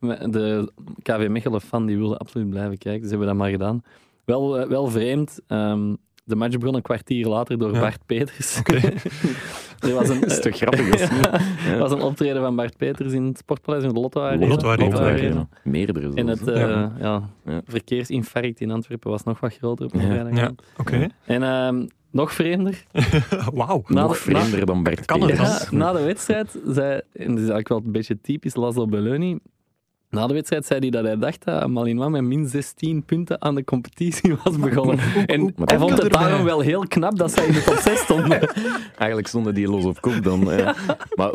[0.30, 0.72] de
[1.02, 3.82] KV Mechelen fan die wilde absoluut blijven kijken, dus hebben we dat maar gedaan.
[4.24, 7.80] Wel, uh, wel vreemd, um, de match begon een kwartier later door ja.
[7.80, 8.58] Bart Peters.
[8.58, 8.80] Okay.
[9.80, 11.10] er was een, dat is toch grappig?
[11.10, 11.78] ja, ja.
[11.78, 14.46] was een optreden van Bart Peters in het Sportpaleis in de Lotto Arena.
[14.46, 15.48] Lotto Arena, Lotto Arena.
[15.62, 17.30] Meerdere En het uh, ja.
[17.64, 20.36] verkeersinfarct in Antwerpen was nog wat groter op de vrijdag.
[20.36, 20.52] Ja.
[20.76, 21.10] Okay.
[21.24, 22.84] En um, nog vreemder.
[23.54, 23.82] Wauw.
[23.86, 27.48] Nog vreemder na, dan Bert kan het ja, Na de wedstrijd zei, en dat is
[27.48, 29.38] eigenlijk wel een beetje typisch Laszlo Belloni,
[30.14, 33.54] na de wedstrijd zei hij dat hij dacht dat Malinois met min 16 punten aan
[33.54, 34.98] de competitie was begonnen.
[35.26, 38.40] en hij vond het daarom wel heel knap dat zij in de top 6 stonden.
[38.96, 40.40] Eigenlijk stonden die los op kop dan.
[40.40, 40.74] Ja.
[41.14, 41.30] Maar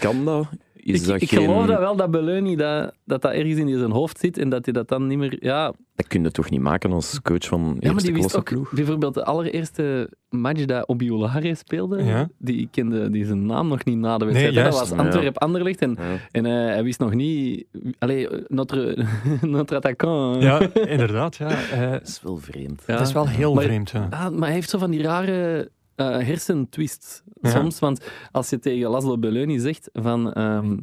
[0.00, 0.46] kan dat?
[0.84, 1.44] Is ik dat ik geen...
[1.44, 4.64] geloof dat wel dat Belloni dat, dat dat ergens in zijn hoofd zit en dat
[4.64, 5.36] hij dat dan niet meer...
[5.40, 8.44] Ja, dat kun je toch niet maken als coach van ja, maar die wist ook
[8.44, 8.72] ploeg?
[8.72, 12.28] bijvoorbeeld de allereerste match dat Obiolare speelde, ja.
[12.38, 14.54] die kende die zijn naam nog niet na de wedstrijd.
[14.54, 16.04] Nee, dat was Antwerp-Anderlecht en, Ja.
[16.30, 17.66] en uh, hij wist nog niet...
[17.98, 18.96] Allee, notre,
[19.40, 20.42] notre attaquant...
[20.42, 21.36] Ja, inderdaad.
[21.36, 21.50] Ja.
[21.50, 22.82] Uh, Dat is wel vreemd.
[22.86, 22.96] ja.
[22.96, 23.90] Dat is wel heel Maar- vreemd.
[23.90, 24.06] Ja.
[24.10, 27.50] Ah, maar hij heeft zo van die rare eh hersentwists Ja.
[27.50, 27.78] soms.
[27.78, 30.76] Want als je tegen Laszlo Belloni zegt van ehm,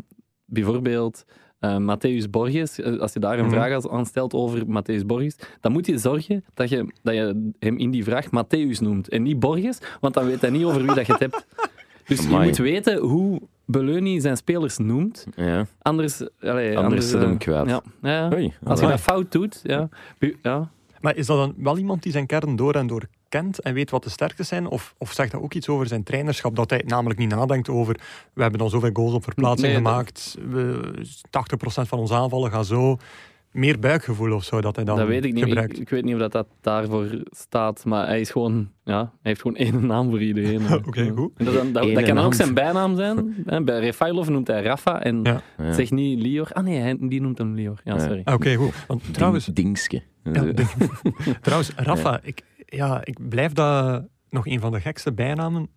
[0.45, 1.25] bijvoorbeeld
[1.59, 3.53] eh Matthäus Borges, eh, als je daar een Mhm.
[3.53, 7.51] vraag als- aan stelt over Matthäus Borges, dan moet je zorgen dat je, dat je
[7.59, 10.81] hem in die vraag Matthäus noemt en niet Borges, want dan weet hij niet over
[10.85, 11.45] wie dat je het hebt.
[12.07, 15.65] Dus je moet weten hoe Belloni zijn spelers noemt, Ja.
[15.81, 16.21] anders...
[16.39, 17.69] Allee, Anders eh, hem kwijt.
[17.69, 18.29] Ja, ja.
[18.33, 19.89] Oei, Als je dat fout doet, ja.
[20.41, 20.69] Ja.
[21.01, 23.89] Maar is dat dan wel iemand die zijn kern door en door kent en weet
[23.89, 24.67] wat de sterktes zijn?
[24.67, 26.55] Of, of zegt dat ook iets over zijn trainerschap?
[26.55, 27.95] Dat hij namelijk niet nadenkt over,
[28.33, 30.93] we hebben dan zoveel goals op verplaatsing gemaakt, we,
[31.25, 32.97] 80% van onze aanvallen gaan zo
[33.51, 35.43] meer buikgevoel of zo dat hij dan Dat weet ik niet.
[35.43, 35.73] gebruikt.
[35.73, 39.07] Ik, ik weet niet of dat, dat daarvoor staat, maar hij is gewoon, ja, hij
[39.21, 40.73] heeft gewoon één naam voor iedereen.
[40.87, 41.31] Oké, goed.
[41.37, 42.25] En Dat, dat, dat, Ene dat kan naam.
[42.25, 43.35] ook zijn bijnaam zijn.
[43.65, 45.41] Bij Refailov noemt hij Rafa en Ja.
[45.57, 45.73] Ja.
[45.73, 46.49] zegt niet Lior.
[46.53, 47.81] Ah nee, hij, die noemt hem Lior.
[47.83, 48.21] Ja, sorry.
[48.25, 48.73] Oké, goed.
[48.87, 50.01] Want trouwens, Ding- Dingske.
[50.23, 50.69] Ja, ding-
[51.41, 52.41] trouwens Rafa, ik,
[52.75, 55.69] ja, ik blijf dat nog een van de gekste bijnamen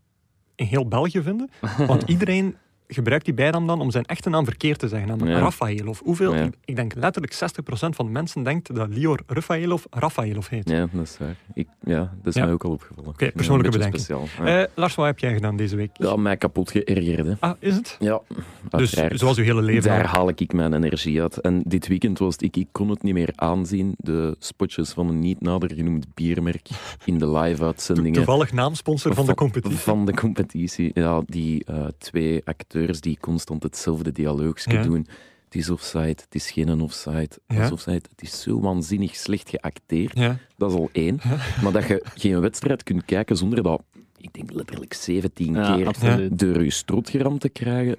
[0.55, 1.51] in heel België vinden.
[1.87, 2.57] Want iedereen
[2.95, 5.09] gebruikt die bijnaam dan om zijn echte naam verkeerd te zeggen.
[5.09, 5.43] Namelijk Ja.
[5.43, 6.35] Rafael of hoeveel?
[6.35, 6.43] Ja.
[6.43, 7.37] Ik, ik denk letterlijk 60%
[7.69, 10.69] van de mensen denkt dat Lior Rafaelov Rafaelov heet.
[10.71, 11.37] Ja, dat is waar.
[11.55, 13.11] Ik, ja, dat is mij ook al opgevallen.
[13.11, 14.07] Oké, persoonlijke bedenking.
[14.45, 15.91] Eh, Lars, wat heb jij gedaan deze week?
[15.95, 17.27] ja, mij kapot geërgerd.
[17.27, 17.33] hè.
[17.39, 17.97] Ah, is het?
[18.01, 19.19] Ja, Dus uiteraard.
[19.19, 19.83] zoals uw hele leven.
[19.91, 20.09] Daar al.
[20.09, 21.41] haal ik mijn energie uit.
[21.41, 23.95] En dit weekend was het, ik, ik kon het niet meer aanzien.
[23.97, 26.69] De spotjes van een niet nader genoemd biermerk
[27.05, 28.13] in de live-uitzendingen.
[28.13, 29.79] Toevallig naamsponsor van de competitie.
[29.79, 30.91] Van de competitie.
[30.95, 34.83] Ja, die eh, twee acteurs die constant hetzelfde dialoogje Ja.
[34.83, 35.07] doen.
[35.45, 37.29] Het is offside, het is geen offside.
[37.47, 37.55] Ja.
[37.55, 38.03] Het is offside.
[38.11, 40.19] Het is zo waanzinnig slecht geacteerd.
[40.19, 40.37] Ja.
[40.57, 41.21] Dat is al één.
[41.63, 43.83] Maar dat je geen wedstrijd kunt kijken zonder dat,
[44.17, 46.39] ik denk letterlijk 17 Ja, keer absoluut.
[46.39, 47.97] door je strot geramd te krijgen.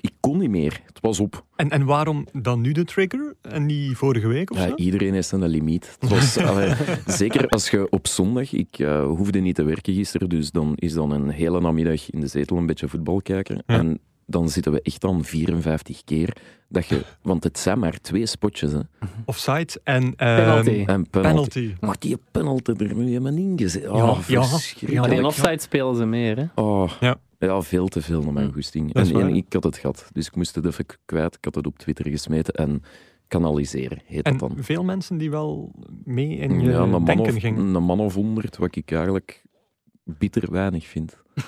[0.00, 0.80] Ik kon niet meer.
[0.86, 1.44] Het was op.
[1.56, 4.74] En, en waarom dan nu de trigger en niet vorige week of Ja, zo?
[4.74, 5.96] iedereen heeft een limiet.
[6.00, 6.74] Het was, allee,
[7.06, 10.92] zeker als je op zondag, ik eh, hoefde niet te werken gisteren, dus dan is
[10.92, 13.62] dan een hele namiddag in de zetel een beetje voetbal kijken.
[13.66, 13.78] Ja.
[13.78, 13.98] En
[14.30, 16.36] dan zitten we echt aan 54 keer.
[16.68, 18.72] Dat je, want het zijn maar twee spotjes.
[18.72, 18.80] Hè.
[19.24, 20.84] Offside en ehm, Penalty.
[20.86, 21.10] En penalty.
[21.10, 21.74] penalty.
[21.80, 23.88] Mag die penalty er nu helemaal ingezet?
[23.88, 25.06] Oh, Ja, ja, verschrikkelijk.
[25.08, 26.36] Maar in offside spelen ze meer.
[26.36, 26.44] Hè.
[26.62, 27.16] Oh, Ja.
[27.38, 27.60] ja.
[27.62, 28.92] veel te veel naar mijn goesting.
[28.92, 31.34] Dat is En, ik had het gehad, dus ik moest het even kwijt.
[31.34, 32.82] Ik had het op Twitter gesmeten en
[33.28, 34.64] kanaliseren, heet En dat dan.
[34.64, 35.72] veel mensen die wel
[36.04, 37.74] mee in je Ja, denken of, gingen.
[37.74, 39.42] een man of honderd, wat ik eigenlijk
[40.18, 41.16] bitter weinig vind.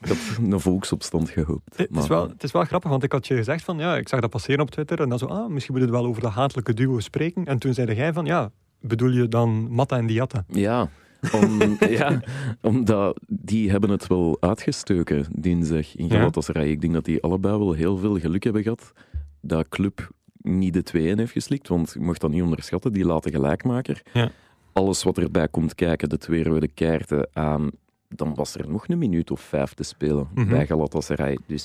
[0.00, 1.76] ik had een volksopstand gehoopt.
[1.76, 4.08] Het is, wel, het is wel grappig, want ik had je gezegd van, ja, ik
[4.08, 6.32] zag dat passeren op Twitter en dan zo, ah, misschien moet het wel over dat
[6.32, 7.44] hatelijke duo spreken.
[7.44, 10.44] En toen zei jij van, ja, bedoel je dan Matta en Diatta?
[10.48, 10.88] Ja,
[11.32, 12.20] om, ja,
[12.60, 16.14] omdat die hebben het wel uitgestoken dinsdag in Ja.
[16.14, 16.68] Galatasaray.
[16.68, 18.92] Ik denk dat die allebei wel heel veel geluk hebben gehad
[19.40, 20.10] dat club
[20.42, 24.02] niet de 2-1 heeft geslikt, want je mocht dat niet onderschatten, die laten gelijkmaker.
[24.12, 24.30] Ja.
[24.78, 27.70] Alles wat erbij komt kijken, de twee rode kaarten aan,
[28.08, 30.48] dan was er nog een minuut of vijf te spelen Mhm.
[30.48, 31.38] bij Galatasaray.
[31.46, 31.64] Dus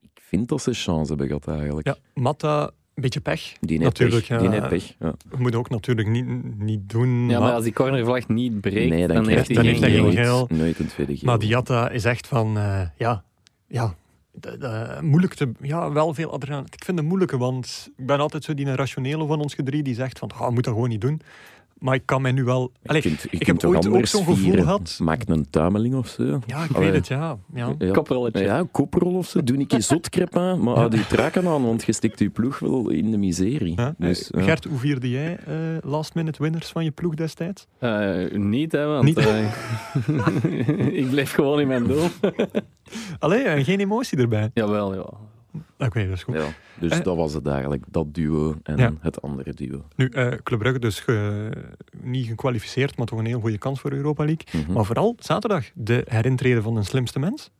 [0.00, 1.86] ik vind dat ze chance hebben gehad eigenlijk.
[1.86, 2.62] Ja, Matta,
[2.94, 3.52] een beetje pech.
[3.60, 4.38] Die heeft Natuurlijk, pech.
[4.40, 4.94] Die heeft pech.
[4.98, 5.14] Ja.
[5.28, 6.26] We moeten ook natuurlijk niet,
[6.58, 7.08] niet doen.
[7.20, 9.72] Ja, maar maar, als die cornervlag niet breekt, Nee, dan, dan, heeft hij dan geen
[9.82, 10.48] heeft hij geen geel.
[10.50, 11.26] Nooit een tweede geel.
[11.26, 13.24] maar Diatta is echt van, eh, ja,
[13.66, 13.94] ja,
[14.32, 16.68] de- de- moeilijk te, ja, wel veel adrenaline.
[16.72, 19.94] Ik vind het moeilijke, want ik ben altijd zo die rationele van ons gedrie die
[19.94, 21.20] zegt van, ah, je moet dat gewoon niet doen.
[21.80, 22.72] Maar ik kan mij nu wel...
[22.86, 24.98] Allee, kunt, ik heb toch ooit ook anders zo'n gevoel gehad.
[25.02, 26.24] Maak een tuimeling of zo.
[26.46, 26.86] ja, ik Allee.
[26.90, 27.38] weet het, ja.
[27.54, 27.74] ja.
[27.78, 27.90] Ja.
[27.92, 28.44] Koprolletje.
[28.44, 29.42] Ja, een koprol of zo.
[29.42, 32.58] Doe een keer zotkrep aan, maar houd je traken aan, want je stikt je ploeg
[32.58, 33.72] wel in de miserie.
[33.76, 34.46] Ja, Dus, eh, ja.
[34.46, 37.66] Gert, hoe vierde jij eh, last minute winners van je ploeg destijds?
[37.78, 39.18] Eh, niet, hè, want Niet?
[39.18, 39.52] eh,
[41.02, 42.04] ik bleef gewoon in mijn doel.
[43.18, 44.50] Allee, en geen emotie erbij.
[44.54, 45.06] Jawel, ja.
[45.78, 46.34] Oké, dat is goed.
[46.34, 46.48] Ja,
[46.80, 47.02] dus Eh.
[47.04, 48.92] dat was het eigenlijk, dat duo en Ja.
[49.00, 49.84] het andere duo.
[49.96, 51.50] Nu, eh Club Brugge dus ge-
[52.02, 54.60] niet gekwalificeerd, maar toch een heel goede kans voor Europa League.
[54.62, 54.72] Mhm.
[54.72, 57.50] Maar vooral zaterdag de herintreden van een slimste mens.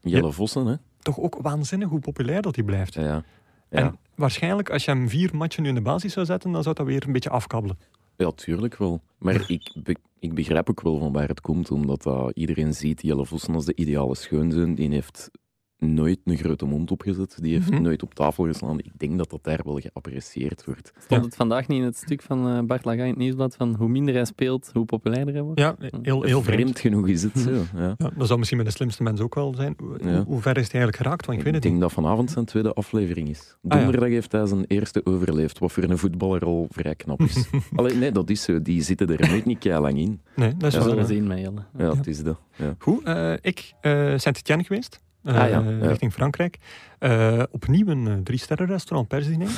[0.00, 0.74] Jelle Vossen, hè?
[1.02, 2.94] Toch ook waanzinnig hoe populair dat hij blijft.
[2.94, 3.02] Ja.
[3.02, 3.22] ja.
[3.68, 6.74] En waarschijnlijk, als je hem vier matchen nu in de basis zou zetten, dan zou
[6.74, 7.78] dat weer een beetje afkabbelen.
[8.16, 9.00] Ja, tuurlijk wel.
[9.18, 13.02] Maar ik, be- ik begrijp ook wel van waar het komt, omdat dat iedereen ziet
[13.02, 14.74] Jelle Vossen als de ideale schoonzoon.
[14.74, 15.30] Die heeft
[15.78, 17.82] nooit een grote mond opgezet, die heeft Mhm.
[17.82, 18.78] nooit op tafel geslaan.
[18.78, 20.92] Ik denk dat dat daar wel geapprecieerd wordt.
[20.98, 21.26] Stond Ja.
[21.26, 23.88] het vandaag niet in het stuk van eh, Bart Laga in het nieuwsblad van hoe
[23.88, 25.60] minder hij speelt, hoe populairder hij wordt?
[25.60, 26.44] Ja, heel, heel vreemd.
[26.44, 27.50] Vreemd genoeg is het zo.
[27.76, 27.94] Ja.
[27.98, 29.74] Ja, dat zou misschien met de slimste mens ook wel zijn.
[29.78, 30.24] Hoe, Ja.
[30.24, 31.26] hoe ver is hij eigenlijk geraakt?
[31.26, 31.82] Want ik weet het denk niet.
[31.84, 33.56] dat vanavond zijn tweede aflevering is.
[33.68, 33.82] Ah, ja.
[33.82, 37.48] Donderdag heeft hij zijn eerste overleefd, wat voor een voetballer al vrij knap is.
[37.76, 38.62] Allee, nee, dat is zo.
[38.62, 40.20] Die zitten er nooit niet lang in.
[40.36, 41.62] Nee, dat is We wel, eh, zien met Jelle.
[41.78, 42.40] Ja, het is dat.
[42.56, 42.74] Ja.
[42.78, 45.04] Goed, eh, ik uh, Saint-Etienne geweest.
[45.26, 45.86] Eh, Ah, ja, ja.
[45.86, 46.56] Richting Frankrijk.
[46.98, 49.48] Eh, opnieuw een eh, drie-sterren restaurant persdiner.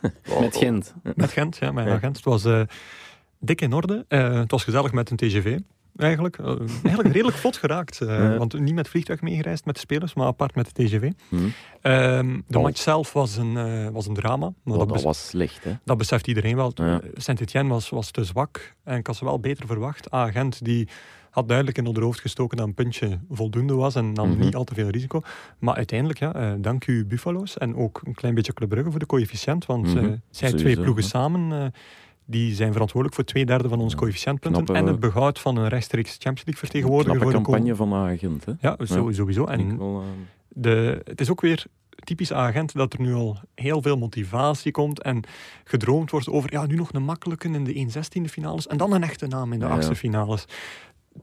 [0.40, 0.94] Met Gent.
[1.14, 1.94] Met Gent, ja, mijn Ja.
[1.94, 2.16] agent.
[2.16, 2.60] Het was eh,
[3.38, 4.04] dik in orde.
[4.08, 5.58] Eh, het was gezellig met een TGV.
[5.96, 6.46] Eigenlijk, Eh,
[6.82, 8.00] eigenlijk redelijk vlot geraakt.
[8.00, 8.36] eh, Ja.
[8.36, 11.10] Want niet met vliegtuig meegereisd met de spelers, maar apart met de TGV.
[11.28, 11.36] Hm.
[11.82, 12.62] Ehm, de Oh.
[12.64, 14.52] match zelf was een, eh, was een drama.
[14.62, 15.72] Maar Oh, dat, was slecht, hè?
[15.84, 16.72] dat beseft iedereen wel.
[16.74, 17.00] Ja.
[17.14, 18.74] Saint-Etienne was, was te zwak.
[18.84, 20.10] En ik had ze wel beter verwacht.
[20.10, 20.88] Ah, Gent die
[21.30, 23.94] had duidelijk in onder hoofd gestoken dat een puntje voldoende was.
[23.94, 24.40] En nam Mhm.
[24.40, 25.20] niet al te veel risico.
[25.58, 27.58] Maar uiteindelijk, ja, eh, dank u Buffalo's.
[27.58, 29.66] En ook een klein beetje Club Brugge voor de coëfficiënt.
[29.66, 31.08] Want eh, zij twee ploegen ja.
[31.08, 31.62] samen...
[31.62, 31.66] eh,
[32.24, 36.10] die zijn verantwoordelijk voor twee derde van onze coëfficiëntpunten en het behoud van een rechtstreeks
[36.10, 37.22] Champions League vertegenwoordiger.
[37.22, 38.44] Een campagne van agent.
[38.44, 38.52] Hè?
[38.60, 38.76] Ja,
[39.10, 39.44] sowieso.
[39.44, 39.78] En
[40.48, 41.66] de, het is ook weer
[42.04, 45.22] typisch agent dat er nu al heel veel motivatie komt en
[45.64, 47.86] gedroomd wordt over ja, nu nog een makkelijke in de
[48.20, 50.44] 1-16e finales en dan een echte naam in de achtste finales.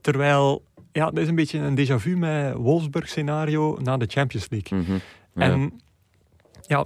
[0.02, 4.80] Terwijl, ja, dat is een beetje een déjà vu met Wolfsburg-scenario na de Champions League.
[4.80, 4.98] Mhm.
[5.34, 5.74] En
[6.68, 6.86] ja,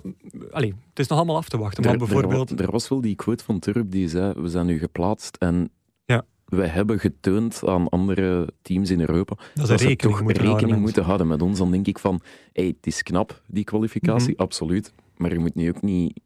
[0.52, 1.84] allee, het is nog allemaal af te wachten.
[1.84, 2.50] Maar bijvoorbeeld...
[2.50, 5.70] Er, er, was wel die quote van Turp die zei, we zijn nu geplaatst en
[6.06, 6.26] ja.
[6.46, 10.82] wij hebben getoond aan andere teams in Europa dat, ze rekening, toch moeten, rekening houden
[10.82, 11.58] moeten houden met ons.
[11.58, 12.22] Dan denk ik van,
[12.54, 14.42] hey, het is knap, die kwalificatie, mhm.
[14.42, 14.94] absoluut.
[15.18, 16.20] Maar je moet nu ook niet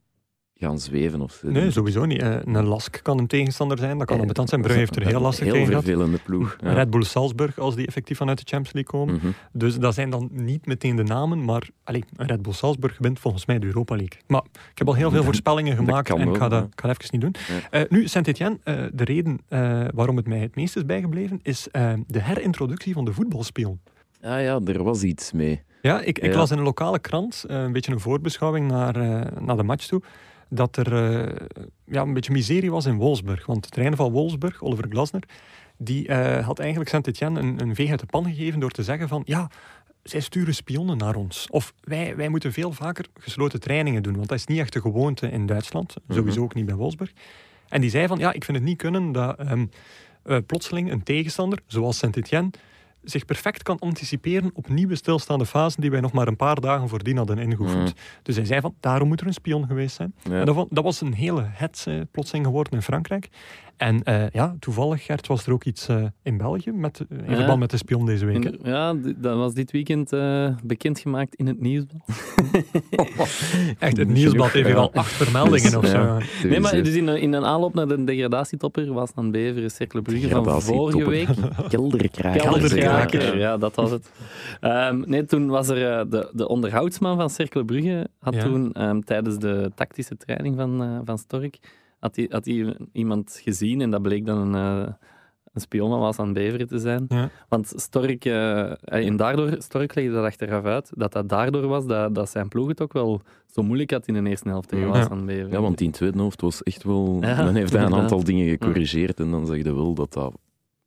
[0.63, 1.21] gaan zweven.
[1.21, 2.21] Of nee, sowieso niet.
[2.21, 4.61] Eh, een Lask kan een tegenstander zijn, dat kan een betant zijn.
[4.61, 6.57] Brugge heeft er heel lastig tegen Heel vervelende ploeg.
[6.59, 6.73] Ja.
[6.73, 9.15] Red Bull Salzburg, als die effectief vanuit de Champions League komen.
[9.15, 9.27] Mhm.
[9.51, 13.45] Dus dat zijn dan niet meteen de namen, maar allez, Red Bull Salzburg wint volgens
[13.45, 14.21] mij de Europa League.
[14.27, 17.05] Maar ik heb al heel veel voorspellingen gemaakt en ik ga dat, ik ga even
[17.09, 17.35] niet doen.
[17.71, 19.39] Uh, nu, Saint-Etienne, uh, de reden
[19.95, 21.67] waarom het mij het meest is bijgebleven, is
[22.07, 23.79] de herintroductie van de voetbalspion.
[24.21, 25.61] Ja, ja, er was iets mee.
[25.81, 28.97] Ja, ik, ik las in een lokale krant een beetje een voorbeschouwing naar,
[29.41, 30.01] naar de match toe
[30.53, 31.47] dat er uh,
[31.85, 33.45] ja, een beetje miserie was in Wolfsburg.
[33.45, 35.23] Want de trainer van Wolfsburg, Oliver Glasner,
[35.77, 39.07] die uh, had eigenlijk Saint-Etienne een, een veeg uit de pan gegeven door te zeggen
[39.07, 39.49] van ja,
[40.03, 41.47] zij sturen spionnen naar ons.
[41.49, 44.81] Of wij, wij moeten veel vaker gesloten trainingen doen, want dat is niet echt de
[44.81, 45.95] gewoonte in Duitsland.
[46.07, 46.17] Mhm.
[46.17, 47.11] Sowieso ook niet bij Wolfsburg.
[47.69, 49.69] En die zei van ja, ik vind het niet kunnen dat um,
[50.25, 52.49] uh, plotseling een tegenstander, zoals Saint-Etienne,
[53.03, 56.89] zich perfect kan anticiperen op nieuwe stilstaande fasen die wij nog maar een paar dagen
[56.89, 57.87] voordien hadden ingeoefend.
[57.87, 58.01] Mm.
[58.23, 60.15] Dus hij zei van, daarom moet er een spion geweest zijn.
[60.29, 63.29] En dat, dat, was een hele het plotseling geworden in Frankrijk.
[63.77, 67.35] En uh, ja, toevallig, Gert, was er ook iets uh, in België met, uh, in
[67.35, 68.45] verband met de spion deze week.
[68.45, 70.09] In, ja, dat was dit weekend
[70.63, 72.01] bekendgemaakt in het nieuwsblad.
[73.79, 74.75] Echt, het nieuwsblad heeft ja.
[74.75, 76.17] al acht vermeldingen of zo.
[76.47, 80.29] Nee, maar dus in, in een aanloop naar de degradatietopper was dan Beveren Cercle Brugge
[80.29, 81.27] van vorige week.
[81.69, 82.41] Kelderkraker.
[82.41, 84.11] Kelderkraker, ja, dat was het.
[84.61, 89.39] Um, nee, toen was er de, de onderhoudsman van Cercle Brugge had toen um, tijdens
[89.39, 91.59] de tactische training van, van Stork
[92.03, 94.93] had hij, had hij iemand gezien en dat bleek dan een, uh,
[95.53, 97.05] een spion was aan Beveren te zijn.
[97.07, 97.29] Ja.
[97.49, 102.15] Want Stork, uh, en daardoor, Stork legde dat achteraf uit, dat dat daardoor was dat,
[102.15, 105.09] dat zijn ploeg het ook wel zo moeilijk had in de eerste helft tegen was
[105.09, 105.51] aan Beveren.
[105.51, 107.17] Ja, want in de tweede helft was echt wel...
[107.21, 110.33] Ja, dan heeft hij een aantal dingen gecorrigeerd en dan zeg je wel dat dat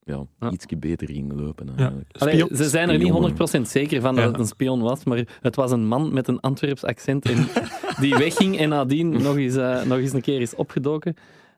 [0.07, 0.51] ja, ja.
[0.51, 1.69] iets beter ging lopen.
[1.77, 1.93] Ja.
[2.13, 5.57] Allee, ze zijn er niet 100% zeker van dat het een spion was, maar het
[5.57, 7.49] was een man met een Antwerps accent en
[8.01, 11.17] die wegging en nadien nog eens, uh, nog eens een keer is opgedoken.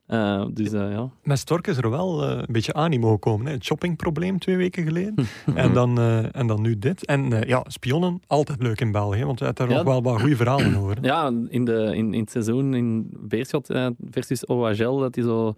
[0.09, 1.11] Uh, dus, uh, ja.
[1.23, 3.47] Met Stork is er wel een beetje animo gekomen.
[3.47, 3.53] Hè?
[3.53, 5.15] Het shoppingprobleem twee weken geleden.
[5.55, 5.99] en, dan,
[6.33, 7.07] en dan nu dit.
[7.07, 10.21] En ja, spionnen, altijd leuk in België, want we hebben daar ja, nog wel wat
[10.21, 10.99] goede verhalen over.
[11.01, 13.71] Ja, in, de, in, in het seizoen in Beerschot
[14.11, 15.55] versus OHL, dat is zo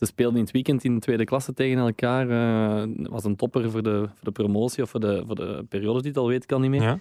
[0.00, 2.28] ze speelden in het weekend in de tweede klasse tegen elkaar.
[2.28, 6.26] Uh, was een topper voor de, voor de promotie of voor de, voor de periodetitel,
[6.26, 6.98] weet ik al niet meer.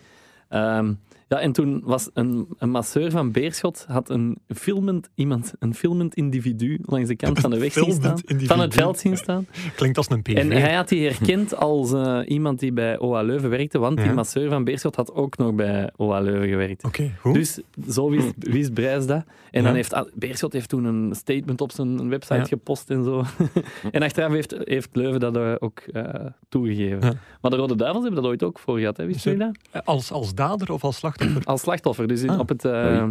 [0.50, 0.78] Ja.
[0.78, 5.76] Um, ja, en toen was een, een masseur van Beerschot had een filmend iemand, een
[5.76, 9.48] filmend individu langs de kant van de weg zien staan, van het veld zien staan.
[9.76, 10.36] Klinkt als een PV.
[10.36, 14.12] En hij had die herkend als uh, iemand die bij OA Leuven werkte, want die
[14.12, 16.84] masseur van Beerschot had ook nog bij OA Leuven gewerkt.
[16.84, 17.34] Oké, goed.
[17.34, 19.24] Dus zo wist, wist Brijs dat.
[19.52, 23.24] En dan heeft Beerschot heeft toen een statement op zijn website gepost en zo.
[23.92, 26.04] en achteraf heeft, heeft Leuven dat ook uh,
[26.50, 27.20] toegegeven.
[27.42, 29.06] Maar de Rode Duivels hebben dat ooit ook voor gehad, hè?
[29.06, 29.84] wist je dat?
[29.86, 31.18] Als, als dader of als slachtoffer?
[31.44, 32.08] Als slachtoffer.
[32.08, 32.40] Dus ah.
[32.40, 32.66] op het...
[32.66, 33.08] Uh,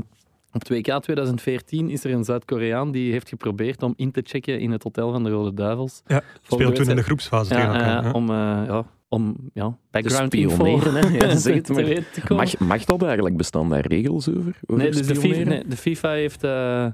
[0.53, 4.71] op 2K 2014 is er een Zuid-Koreaan die heeft geprobeerd om in te checken in
[4.71, 6.03] het hotel van de Rode Duivels.
[6.07, 8.05] Ja, speelt toen in de groepsfase ja, tegen elkaar.
[8.05, 10.67] Uh, om, uh, ja, om ja, background info
[11.11, 12.37] ja, zeg het maar.
[12.37, 13.37] Mag, mag dat eigenlijk?
[13.37, 14.57] Bestaan daar regels over?
[14.67, 16.87] over nee, dus de FIFA, nee, de FIFA, heeft, uh,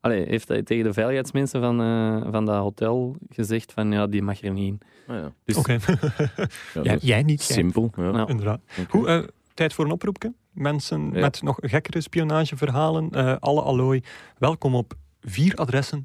[0.00, 4.42] allez, heeft tegen de veiligheidsmensen van, uh, van dat hotel gezegd van ja, die mag
[4.42, 4.80] er niet in.
[5.06, 5.32] Ah, ja.
[5.44, 5.78] dus, Oké.
[6.78, 6.98] Okay.
[7.00, 7.42] jij niet.
[7.42, 7.90] Simpel.
[7.96, 8.26] Ja.
[8.26, 8.60] Inderdaad.
[8.92, 9.26] Okay.
[9.54, 13.08] Tijd voor een oproepje mensen met nog gekkere spionageverhalen.
[13.12, 14.02] Uh, alle allooi.
[14.38, 16.04] Welkom op vier adressen.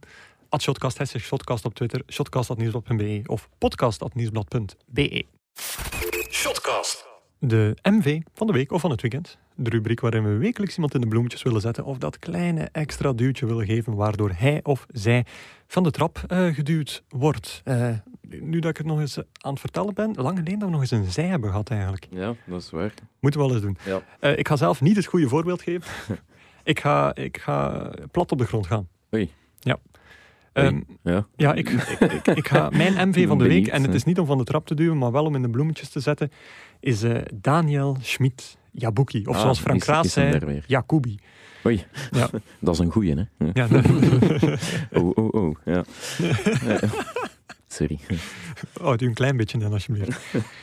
[0.49, 5.25] At Shotcast, hashtag Shotcast op Twitter, shotcast.nieuwsblad.be of podcast.nieuwsblad.be.
[6.29, 7.07] Shotcast.
[7.41, 9.37] De MV van de week of van het weekend.
[9.55, 13.13] De rubriek waarin we wekelijks iemand in de bloemetjes willen zetten of dat kleine extra
[13.13, 15.25] duwtje willen geven waardoor hij of zij
[15.67, 17.61] van de trap uh, geduwd wordt.
[17.65, 17.89] Uh,
[18.21, 20.81] nu dat ik het nog eens aan het vertellen ben, lang geleden dat we nog
[20.81, 22.07] eens een zij hebben gehad eigenlijk.
[22.09, 22.93] Ja, dat is waar.
[23.19, 23.77] Moeten we wel eens doen.
[23.85, 24.01] Ja.
[24.29, 25.91] Uh, ik ga zelf niet het goede voorbeeld geven.
[26.63, 28.87] ik, ga, ik ga plat op de grond gaan.
[29.13, 29.31] Oei.
[29.59, 29.77] Ja.
[30.65, 34.03] Um, ja, ja ik, ik, ik, ga mijn MV van de week, en het is
[34.03, 36.31] niet om van de trap te duwen, maar wel om in de bloemetjes te zetten,
[36.79, 39.25] is uh, Daniel Schmid Jabuki.
[39.25, 41.19] Of ah, zoals Frank Raas zei, Jakubi.
[41.65, 42.29] Oei, ja.
[42.59, 43.45] dat is een goeie, hè?
[43.53, 43.67] Ja.
[45.01, 45.83] oh, oh, oh, ja.
[47.71, 47.99] Sorry.
[48.81, 50.19] Houd u een klein beetje dan, alsjeblieft.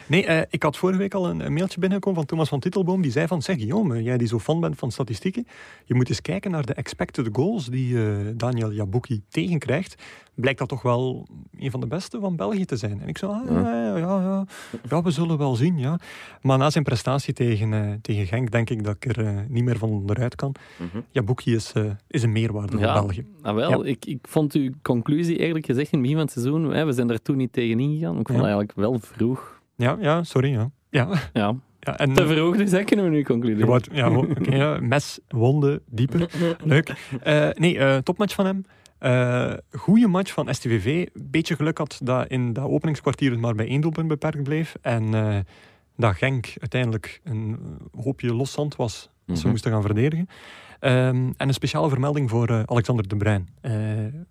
[0.06, 3.02] Nee, uh, ik had vorige week al een, mailtje binnengekomen van Thomas van Titelboom.
[3.02, 5.46] Die zei van, zeg Guillaume, jij die zo fan bent van statistieken,
[5.84, 10.02] je moet eens kijken naar de expected goals die uh, Daniel Jabuki tegenkrijgt
[10.36, 11.26] blijkt dat toch wel
[11.58, 13.00] een van de beste van België te zijn.
[13.00, 14.44] En ik zei, ah, ja, ja, ja,
[14.88, 15.78] ja, we zullen wel zien.
[15.78, 15.98] Ja.
[16.42, 19.78] Maar na zijn prestatie tegen, uh, tegen Genk denk ik dat ik er niet meer
[19.78, 20.54] van onderuit kan.
[20.76, 21.72] Mm Ja, Boekje is,
[22.08, 23.26] is een meerwaarde voor België.
[23.42, 26.74] Ah, wel, ik, ik vond uw conclusie eerlijk gezegd in het begin van het seizoen,
[26.74, 28.18] hè, we zijn er toen niet tegen ingegaan.
[28.18, 29.60] Ik vond eigenlijk wel vroeg.
[29.76, 30.50] Ja, ja sorry.
[30.50, 30.70] Ja.
[30.90, 31.08] Ja.
[31.32, 31.54] ja.
[31.80, 33.82] Ja, en, Te vroeg, dus dat kunnen we nu concluderen.
[33.92, 36.30] Ja, okay, ja, mes, wonden, dieper.
[36.64, 36.92] Leuk.
[37.54, 38.64] nee, topmatch van hem.
[39.00, 41.06] Uh, goede match van STVV.
[41.14, 44.76] Beetje geluk had dat in dat openingskwartier het maar bij één doelpunt beperkt bleef.
[44.80, 45.36] En uh,
[45.96, 47.58] dat Genk uiteindelijk een
[48.00, 49.50] hoopje loszand was als ze mhm.
[49.50, 50.28] moesten gaan verdedigen.
[50.80, 53.48] Um, en een speciale vermelding voor uh, Alexander de Bruin.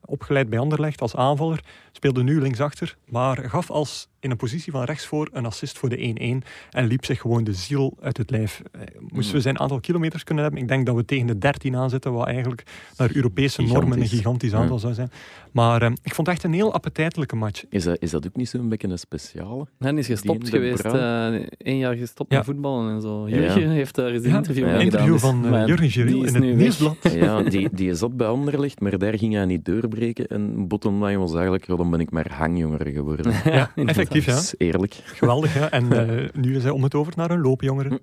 [0.06, 4.84] opgeleid bij Anderlecht als aanvaller, speelde nu linksachter, maar gaf als in een positie van
[4.84, 8.62] rechtsvoor een assist voor de 1-1 en liep zich gewoon de ziel uit het lijf.
[8.72, 10.62] Eh, moesten we zijn aantal kilometers kunnen hebben?
[10.62, 12.64] Ik denk dat we tegen de 13 aanzetten, wat eigenlijk
[12.98, 15.12] naar Europese normen een gigantisch aantal zou zijn.
[15.56, 17.64] Maar uh, ik vond het echt een heel appetijtelijke match.
[17.70, 19.68] Is dat, is dat ook niet zo'n beetje een speciale?
[19.80, 23.30] Hij is gestopt geweest, uh, één jaar gestopt met voetballen en zo.
[23.30, 25.02] Jurgen heeft daar eens een interview mee gedaan.
[25.02, 26.98] Een interview van uh, Jurgen in het nieuwsblad.
[27.14, 30.28] Ja, die, die zat bij Anderlecht, maar daar ging hij niet doorbreken.
[30.28, 33.34] En bottom line was eigenlijk, dan ben ik maar hangjonger geworden.
[33.46, 34.42] Ja, effectief, ja.
[34.58, 34.94] eerlijk.
[35.06, 35.72] Geweldig, ja.
[35.72, 38.00] En uh, nu is hij om het over naar een loopjongere.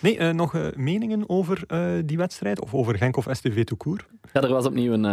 [0.00, 1.66] nee, uh, nog uh, meningen over
[2.06, 2.60] die wedstrijd?
[2.60, 4.06] Of over Genk of STV Toekoer?
[4.32, 5.04] Ja, er was opnieuw een,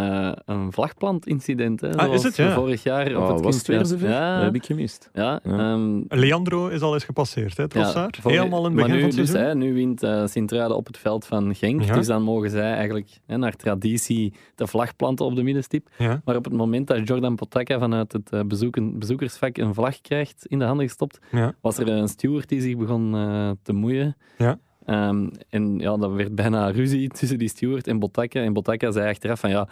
[0.45, 1.81] een vlagplantincident.
[1.81, 2.35] Hè, ah, is het?
[2.35, 2.53] Ja.
[2.53, 4.09] Vorig jaar op oh, het was het weer zover?
[4.09, 4.35] Ja.
[4.35, 5.09] Dat heb ik gemist.
[5.13, 5.71] Ja, ja.
[5.71, 8.19] Um, Leandro is al eens gepasseerd, hè, Trossard?
[8.23, 10.87] Ja, Helemaal in het begin nu, van het dus, hè, nu wint uh, Sint-Truiden op
[10.87, 11.93] het veld van Genk.
[11.93, 15.89] Dus dan mogen zij eigenlijk hè, naar traditie de vlag planten op de middenstip.
[16.25, 20.59] Maar op het moment dat Jordan Potaka vanuit het bezoeken, bezoekersvak een vlag krijgt in
[20.59, 21.19] de handen gestopt,
[21.61, 24.17] was er een steward die zich begon uh, te moeien.
[24.37, 24.59] Ja.
[24.85, 28.41] Um, en ja, dat werd bijna ruzie tussen die steward en Botaka.
[28.41, 29.67] En Botaka zei achteraf van ja,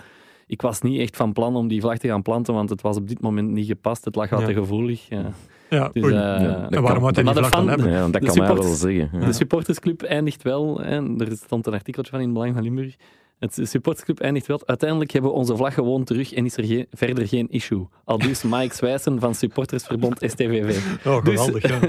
[0.47, 2.97] ik was niet echt van plan om die vlag te gaan planten, want het was
[2.97, 4.05] op dit moment niet gepast.
[4.05, 5.09] Het lag al te gevoelig.
[5.09, 5.31] Ja.
[5.69, 7.91] Ja, dus, uh, ja, en waarom had hij die vlag dan hebben?
[7.91, 9.19] Ja, dat kan mij wel zeggen.
[9.19, 12.95] De supportersclub eindigt wel, en er stond een artikeltje van in Belang van Limburg,
[13.39, 14.61] het supportclub eindigt wel.
[14.65, 17.87] Uiteindelijk hebben we onze vlag gewoon terug en is er geen, verder geen issue.
[18.03, 20.81] Al dus Mike Zwijsen van supportersverbond STVV.
[21.05, 21.79] Oh, dus- geweldig, ja.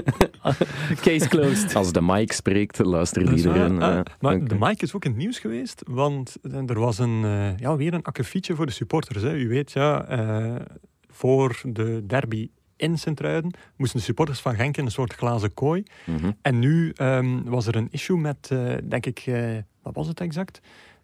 [1.05, 1.75] Case closed.
[1.75, 3.81] Als de Mike spreekt, luistert iedereen.
[3.81, 6.37] Ah, maar de Mike is ook in het nieuws geweest, want
[6.67, 9.23] er was een, uh, ja, weer een akkefietje voor de supporters.
[9.23, 9.33] Hè.
[9.33, 10.55] U weet, ja, uh,
[11.09, 15.83] voor de derby in Sint-Truiden moesten de supporters van Genk in een soort glazen kooi.
[16.05, 16.37] Mm -hmm.
[16.41, 19.23] En nu um, was er een issue met, uh, denk ik,
[19.81, 20.61] wat was het exact?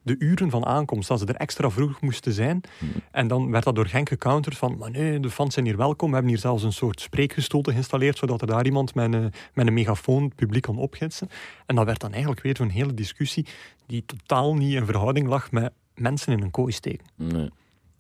[0.08, 2.62] De uren van aankomst, dat ze er extra vroeg moesten zijn.
[2.80, 2.90] Hmm.
[3.12, 6.08] En dan werd dat door Genk gecounterd van, maar nee, de fans zijn hier welkom.
[6.08, 9.68] We hebben hier zelfs een soort spreekgestoelte geïnstalleerd, zodat er daar iemand met een, met
[9.68, 11.30] een megafoon het publiek kan opgidsen.
[11.66, 13.46] En dat werd dan eigenlijk weer zo'n hele discussie
[13.86, 17.06] die totaal niet in verhouding lag met mensen in een kooi steken.
[17.16, 17.50] Nee.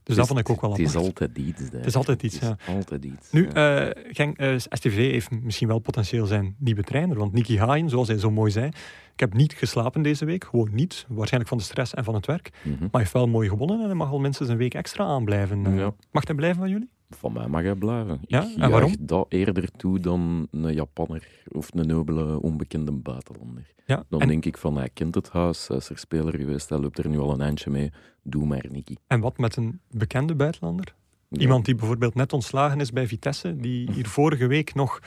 [0.07, 1.61] Dus dat vond ik ook wel Het is altijd iets.
[1.71, 2.57] Het is altijd iets, ja.
[2.67, 3.31] altijd iets.
[3.31, 7.89] Nu, uh, Genk, uh, STV heeft misschien wel potentieel zijn nieuwe trainer, want Nicky Haaien,
[7.89, 8.69] zoals hij zo mooi zei,
[9.17, 11.05] ik heb niet geslapen deze week, gewoon niet.
[11.07, 12.49] Waarschijnlijk van de stress en van het werk.
[12.63, 12.79] Mm -hmm.
[12.79, 15.75] Maar hij heeft wel mooi gewonnen en hij mag al minstens een week extra aanblijven.
[15.75, 15.93] Ja.
[16.11, 16.89] Mag hij blijven van jullie?
[17.09, 18.19] Van mij mag hij blijven.
[18.27, 18.43] Ja?
[18.43, 18.95] Ik en waarom?
[18.99, 23.73] dat eerder toe dan een Japanner of een nobele onbekende buitenlander.
[23.85, 26.79] Ja, dan denk ik van, hij kent het huis, hij is er speler geweest, hij
[26.79, 27.91] loopt er nu al een eindje mee,
[28.23, 28.95] doe maar, Nicky.
[29.07, 30.95] En wat met een bekende buitenlander?
[31.29, 34.99] Iemand die bijvoorbeeld net ontslagen is bij Vitesse, die hier vorige week nog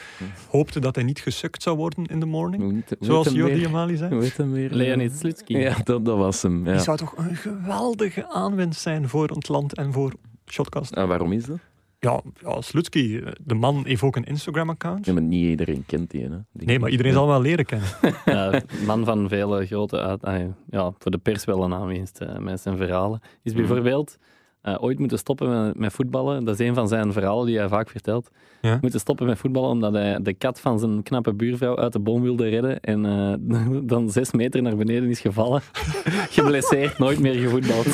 [0.51, 2.85] hoopte dat hij niet gesukt zou worden in de morning.
[3.01, 4.21] zoals Jordi Amali zei.
[4.21, 4.71] Heet hem weer?
[4.71, 5.53] Leonid Slutsky.
[5.53, 6.67] Ja, dat, dat, was hem.
[6.67, 6.73] Ja.
[6.73, 10.13] Die zou toch een geweldige aanwinst zijn voor het land en voor
[10.47, 10.93] Shotcast.
[10.93, 11.59] En waarom is dat?
[11.99, 15.07] Ja, ja Slutsky, de man heeft ook een Instagram-account.
[15.07, 16.37] Ja, maar niet iedereen kent die, hè?
[16.53, 17.89] nee, maar iedereen zal wel leren kennen.
[18.25, 20.19] ja, man van vele grote...
[20.21, 23.21] Uit, ja, voor de pers wel een aanwinst uh, met zijn verhalen.
[23.43, 23.61] Is mhm.
[23.61, 24.19] bijvoorbeeld
[24.63, 26.45] uh, ooit moeten stoppen met, met, voetballen.
[26.45, 28.31] Dat is een van zijn verhalen die hij vaak vertelt.
[28.61, 28.79] Ja?
[28.81, 32.23] Moeten stoppen met voetballen omdat hij de kat van zijn knappe buurvrouw uit de boom
[32.23, 35.63] wilde redden en uh, dan zes meter naar beneden is gevallen.
[36.37, 37.87] Geblesseerd, nooit meer gevoetbald.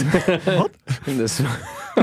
[0.44, 0.70] Wat?
[1.16, 1.40] dus,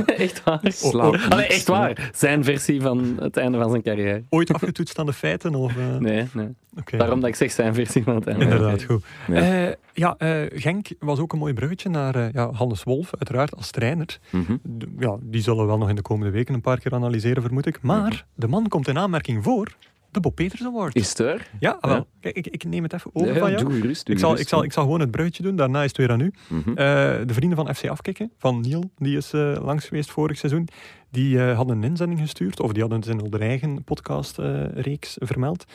[0.05, 0.59] echt waar.
[0.63, 1.19] Slaap.
[1.29, 2.09] Allee, echt waar.
[2.15, 4.23] Zijn versie van het einde van zijn carrière.
[4.29, 5.55] Ooit afgetoetst aan de feiten?
[5.55, 5.97] Of, uh...
[5.97, 6.47] Nee, nee.
[6.79, 6.99] Okay.
[6.99, 8.43] Daarom dat ik zeg zijn versie van het einde.
[8.43, 9.03] Inderdaad, goed.
[9.27, 9.67] Nee.
[9.67, 10.15] Uh, ja,
[10.53, 14.19] Genk was ook een mooi bruggetje naar ja, Hannes Wolf, uiteraard als trainer.
[14.29, 14.59] Mm -hmm.
[14.99, 17.65] ja, die zullen we wel nog in de komende weken een paar keer analyseren, vermoed
[17.65, 17.81] ik.
[17.81, 18.21] Maar mm -hmm.
[18.33, 19.67] de man komt in aanmerking voor
[20.13, 20.95] de Bob Peters Award.
[20.95, 21.49] Is het er?
[21.59, 22.07] Ja, wel.
[22.19, 23.63] Kijk, ik, ik, neem het even over van jou.
[23.63, 24.43] Doe gerust, doe ik, zal, gerust.
[24.45, 26.33] ik, zal, ik zal gewoon het bruidje doen, daarna is het weer aan u.
[26.47, 26.69] Mhm.
[26.69, 30.67] Uh, de vrienden van FC Afkikken, van Niel, die is uh, langs geweest vorig seizoen,
[31.11, 35.65] die uh, hadden een inzending gestuurd, of die hadden het in hun eigen podcastreeks vermeld.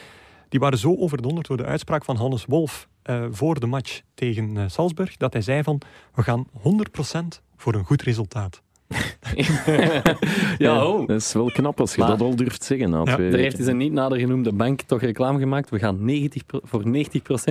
[0.49, 2.89] Die waren zo overdonderd door de uitspraak van Hannes Wolf
[3.30, 5.80] voor de match tegen Salzburg, dat hij zei van,
[6.14, 8.62] we gaan 100% voor een goed resultaat.
[10.59, 11.07] ja, oh.
[11.07, 12.91] Dat is wel knap als je maar, dat al durft zeggen.
[12.91, 15.70] Na ja, er heeft hij zijn niet nader genoemde bank toch reclame gemaakt.
[15.70, 16.91] We gaan 90 voor 90%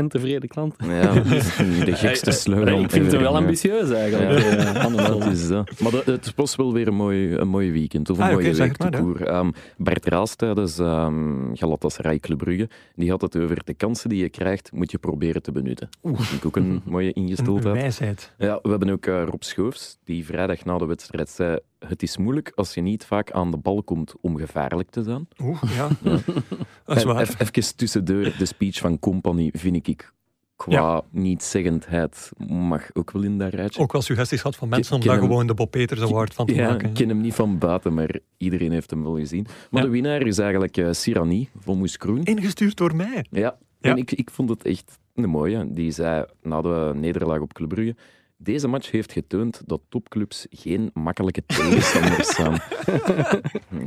[0.07, 0.89] tevreden klanten.
[0.89, 2.83] Ja, dat is niet de gekste slogan.
[2.83, 4.41] Ik vind het wel ambitieus eigenlijk.
[4.41, 4.89] Ja.
[4.89, 5.79] Ja, dat is dat.
[5.79, 8.09] Maar het was wel weer een mooi, een mooi weekend.
[8.09, 12.38] Of een ah, mooie okay, week maar, um, ehm, Bert Raas tijdens um, Galatasaray Club
[12.38, 15.89] Brugge, die had het over de kansen die je krijgt, moet je proberen te benutten.
[16.01, 17.75] Dat vind ik ook een mooie ingesteldheid.
[17.75, 18.33] Een wijsheid.
[18.38, 22.17] Ja, we hebben ook uh, Rob Schoofs, die vrijdag na de wedstrijd zei het is
[22.17, 25.28] moeilijk als je niet vaak aan de bal komt om gevaarlijk te zijn.
[25.41, 25.89] Oeh, ja.
[26.01, 26.19] ja.
[26.86, 27.21] Dat is waar.
[27.21, 30.11] Even, even tussendoor, de speech van Company vind ik
[30.57, 31.01] qua ja.
[31.09, 33.82] niet-zeggendheid mag ook wel in dat rijtje.
[33.82, 36.55] Ook wel suggesties had van mensen om daar gewoon de Bob Peters Award van te
[36.55, 36.88] ja, maken.
[36.88, 39.45] Ik ken hem niet van buiten, maar iedereen heeft hem wel gezien.
[39.69, 39.88] Maar ja.
[39.88, 42.23] de winnaar is eigenlijk uh, Sirani van Moes Kroen.
[42.23, 43.25] Ingestuurd door mij.
[43.30, 45.71] Ja, en ik, ik vond het echt een mooie.
[45.71, 47.95] Die zei na de nederlaag op Club Brugge
[48.38, 52.51] deze match heeft getoond dat topclubs geen makkelijke tegenstanders zijn.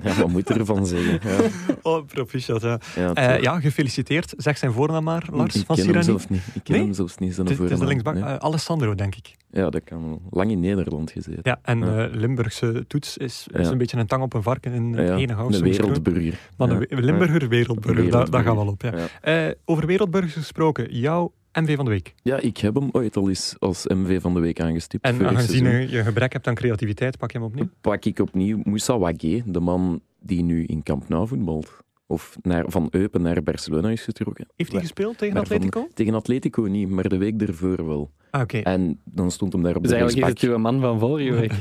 [0.03, 1.21] ja, wat moet je ervan zeggen?
[1.31, 1.49] Ja.
[1.83, 2.63] Oh, proficiat.
[2.63, 2.79] Ja.
[2.97, 4.35] Ja, uh, ja, gefeliciteerd.
[4.37, 6.07] Zeg zijn voornaam maar, Lars ik van ken Sirani.
[6.07, 6.43] Hem zelf niet.
[6.55, 6.85] Ik ken nee?
[6.85, 7.75] hem zelfs niet, zijn Het voornaam.
[7.75, 8.15] is de linksbak.
[8.15, 8.23] Nee.
[8.23, 9.37] Uh, Alessandro, denk ik.
[9.51, 10.23] Ja, dat kan wel.
[10.31, 11.41] Lang in Nederland gezeten.
[11.43, 12.09] Ja, en Ja.
[12.09, 13.73] uh, Limburgse toets is, is Ja.
[13.73, 15.59] een beetje een tang op een varken in het ene house.
[15.59, 16.39] een wereldburger.
[16.57, 16.75] Maar Ja.
[16.75, 18.83] een we- Limburger, wereldburger, dat, dat gaat wel op.
[18.83, 18.93] Ja.
[18.97, 19.47] Ja.
[19.49, 22.15] Eh, over wereldburgers gesproken, jouw MV van de week.
[22.23, 25.05] Ja, ik heb hem ooit al eens als MV van de week aangestipt.
[25.05, 27.69] En aangezien je je gebrek hebt aan creativiteit, pak je hem opnieuw.
[27.81, 31.79] pak ik opnieuw Moussa Wagué, de man die nu in Camp Nou voetbalt.
[32.07, 34.47] Of naar, van Eupen naar Barcelona is getrokken.
[34.57, 35.89] Heeft hij gespeeld tegen maar van- Atletico?
[35.95, 38.11] Tegen Atletico niet, maar de week ervoor wel.
[38.31, 38.59] Ah, oké.
[38.59, 41.53] En dan stond hem daar op Dus de eigenlijk is het man van vorige week.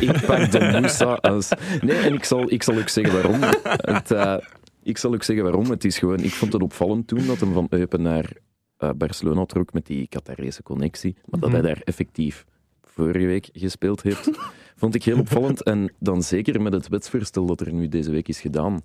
[0.00, 1.48] ik pak de Moussa als...
[1.80, 3.40] Nee, en ik zal, ik zal ook zeggen waarom.
[3.94, 4.34] Het, eh,
[4.82, 5.70] ik zal ook zeggen waarom.
[5.70, 6.18] Het is gewoon...
[6.18, 8.32] Ik vond het opvallend toen dat hem van Eupen naar
[8.80, 11.14] eh, Barcelona trok met die Qatarese connectie.
[11.26, 11.58] Maar dat Mhm.
[11.62, 12.44] hij daar effectief
[12.84, 14.30] vorige week gespeeld heeft,
[14.80, 15.62] vond ik heel opvallend.
[15.62, 18.80] En dan zeker met het wetsvoorstel dat er nu deze week is gedaan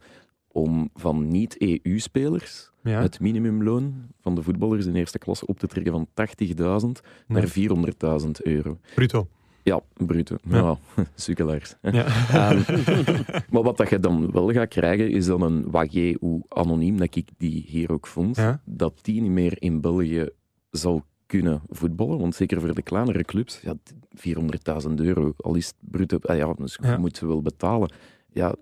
[0.51, 3.01] om van niet-EU-spelers Ja.
[3.01, 7.39] het minimumloon van de voetballers in eerste klasse op te trekken van 80.000 Nee.
[7.39, 8.79] naar 400.000 euro.
[8.95, 9.27] Bruto.
[9.65, 10.35] Ja, bruto.
[10.49, 10.77] Ja.
[11.15, 11.75] Sukkelaars.
[11.81, 12.05] Ja.
[12.51, 16.97] Ehm, maar wat dat je dan wel gaat krijgen, is dan een wagé, hoe anoniem
[16.97, 18.61] dat ik die hier ook vond, Ja.
[18.65, 20.29] dat die niet meer in België
[20.71, 22.19] zal kunnen voetballen.
[22.19, 23.73] Want zeker voor de kleinere clubs, ja,
[24.15, 27.91] 400.000 euro, al is het bruto, ah ja, dus je moet ze wel betalen.
[28.33, 28.55] Ja,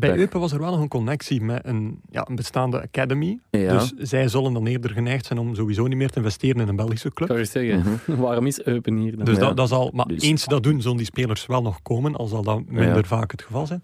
[0.00, 0.16] Bij.
[0.16, 3.38] Eupen was er wel nog een connectie met een, ja, een bestaande academy.
[3.50, 3.72] ja.
[3.78, 6.76] Dus zij zullen dan eerder geneigd zijn om sowieso niet meer te investeren in een
[6.76, 7.28] Belgische club.
[7.28, 8.20] Kan je zeggen, Mhm.
[8.26, 9.24] waarom is Eupen hier dan?
[9.24, 9.40] Dus Ja.
[9.40, 12.16] dat, dat zal, maar Dus- eens ze dat doen, zullen die spelers wel nog komen,
[12.16, 13.02] al zal dat minder Ja.
[13.02, 13.80] vaak het geval zijn.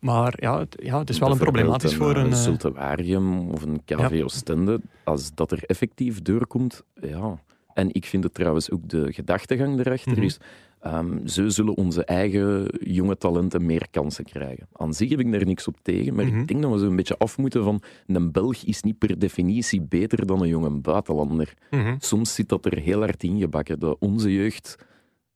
[0.00, 2.24] Maar ja, het, ja, het is wel een problematisch voor een...
[2.24, 7.38] Een eh, Zultewarium of een KV Oostende, als dat er effectief doorkomt, ja.
[7.74, 10.22] En ik vind het trouwens ook de gedachtegang erachter Mhm.
[10.22, 10.38] is,
[10.80, 14.68] ehm, zo zullen onze eigen jonge talenten meer kansen krijgen.
[14.72, 16.38] Aan zich heb ik daar niks op tegen, maar Mhm.
[16.40, 19.18] ik denk dat we zo een beetje af moeten van een Belg is niet per
[19.18, 21.54] definitie beter dan een jonge buitenlander.
[21.70, 21.94] mhm.
[21.98, 24.76] Soms zit dat er heel hard ingebakken, dat onze jeugd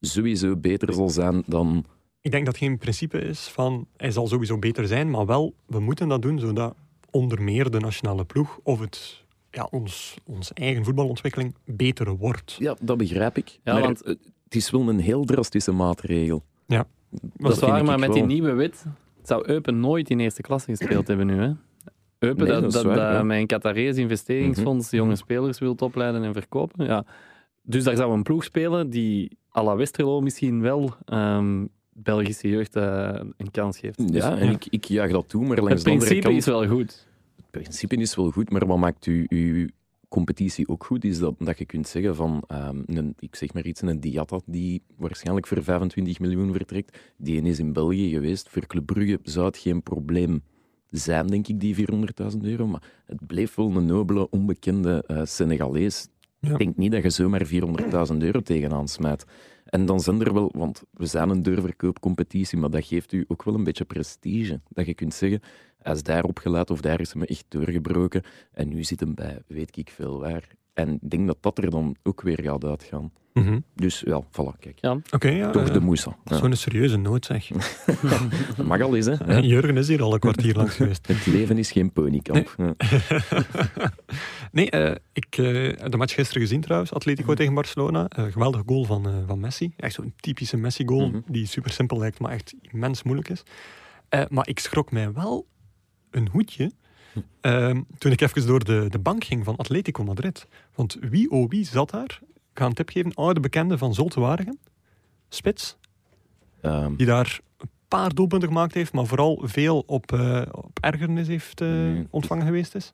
[0.00, 1.84] sowieso beter zal zijn dan
[2.20, 5.54] Ik denk dat het geen principe is van hij zal sowieso beter zijn, maar wel,
[5.66, 6.74] we moeten dat doen zodat
[7.10, 12.56] onder meer de nationale ploeg of het, ja, ons, onze eigen voetbalontwikkeling beter wordt.
[12.58, 13.58] Ja, dat begrijp ik.
[13.64, 14.16] Ja, maar want-
[14.52, 16.44] het is wel een heel drastische maatregel.
[16.66, 16.86] Ja.
[17.36, 18.84] Dat is waar, maar met die nieuwe wet
[19.22, 21.36] zou Eupen nooit in eerste klasse gespeeld hebben nu.
[21.40, 21.52] Hè?
[22.18, 23.22] Eupen, Nee, dat, ja.
[23.22, 23.30] Mhm.
[23.30, 26.86] een Qatarese investeringsfonds jonge spelers wil opleiden en verkopen.
[26.86, 27.04] Ja.
[27.62, 32.76] Dus daar zou een ploeg spelen die à la Westerlo misschien wel ehm, Belgische jeugd
[32.76, 34.12] eh, een kans geeft.
[34.12, 34.52] Dus Ja, en ja.
[34.52, 36.36] Ik, ik jaag dat toe, maar langs het de andere principe kant...
[36.36, 37.06] is wel goed.
[37.36, 39.68] Het principe is wel goed, maar wat maakt u, uw
[40.12, 43.64] competitie ook goed, is dat, dat je kunt zeggen van, ehm, een, ik zeg maar
[43.64, 48.48] iets, een Diatta die waarschijnlijk voor 25 miljoen vertrekt, die is in België geweest.
[48.48, 50.42] Voor Club Brugge zou het geen probleem
[50.90, 56.08] zijn, denk ik, die 400.000 euro, maar het bleef wel een nobele, onbekende eh Senegalees.
[56.40, 56.52] Ja.
[56.52, 59.24] Ik denk niet dat je zomaar 400.000 euro tegenaan smijt.
[59.64, 63.42] En dan zijn er wel, want we zijn een deurverkoopcompetitie, maar dat geeft u ook
[63.42, 64.60] wel een beetje prestige.
[64.68, 65.40] Dat je kunt zeggen,
[65.82, 68.22] hij is daar opgeleid of daar is hij me echt doorgebroken.
[68.52, 70.44] En nu zit hem bij weet ik veel waar.
[70.74, 73.12] En ik denk dat dat er dan ook weer gaat uitgaan.
[73.32, 73.58] Mhm.
[73.74, 74.78] Dus ja, voilà, kijk.
[74.80, 74.98] Ja.
[75.10, 75.50] Oké, ja.
[75.50, 77.46] Toch eh, de is gewoon een serieuze noot, zeg.
[78.56, 79.14] Dat mag al eens, hè.
[79.14, 81.06] En Jurgen is hier al een kwartier langs geweest.
[81.06, 82.54] Het leven is geen ponykamp.
[82.56, 82.74] Ja.
[84.52, 85.46] nee, eh, ik eh,
[85.80, 88.08] heb de match gisteren gezien trouwens, Atletico tegen Barcelona.
[88.08, 89.72] Eh, geweldige goal van, eh, van Messi.
[89.76, 91.20] Echt zo'n typische Messi-goal, Mhm.
[91.26, 93.42] die super simpel lijkt, maar echt immens moeilijk is.
[94.08, 95.46] Eh, maar ik schrok mij wel
[96.12, 96.70] een hoedje
[97.40, 100.46] ehm, toen ik even door de, de bank ging van Atletico Madrid.
[100.74, 102.20] Want wie oh wie zat daar?
[102.52, 103.14] Ik ga een tip geven.
[103.14, 104.58] Oude bekende van Zulte Waregem.
[105.28, 105.76] Spits,
[106.60, 111.26] Ehm, die daar een paar doelpunten gemaakt heeft, maar vooral veel op, eh, op ergernis
[111.26, 112.06] heeft eh, Nee.
[112.10, 112.92] ontvangen geweest is.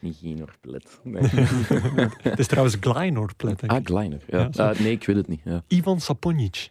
[0.00, 1.00] niet geen Orplet.
[1.04, 1.22] Nee.
[2.22, 3.84] Het is trouwens Glynor Plet, denk Ah.
[3.84, 4.20] Kleiner.
[4.26, 4.48] Ja.
[4.56, 5.40] Ah, nee, ik weet het niet.
[5.44, 5.62] Ja.
[5.68, 6.70] Ivan Saponic.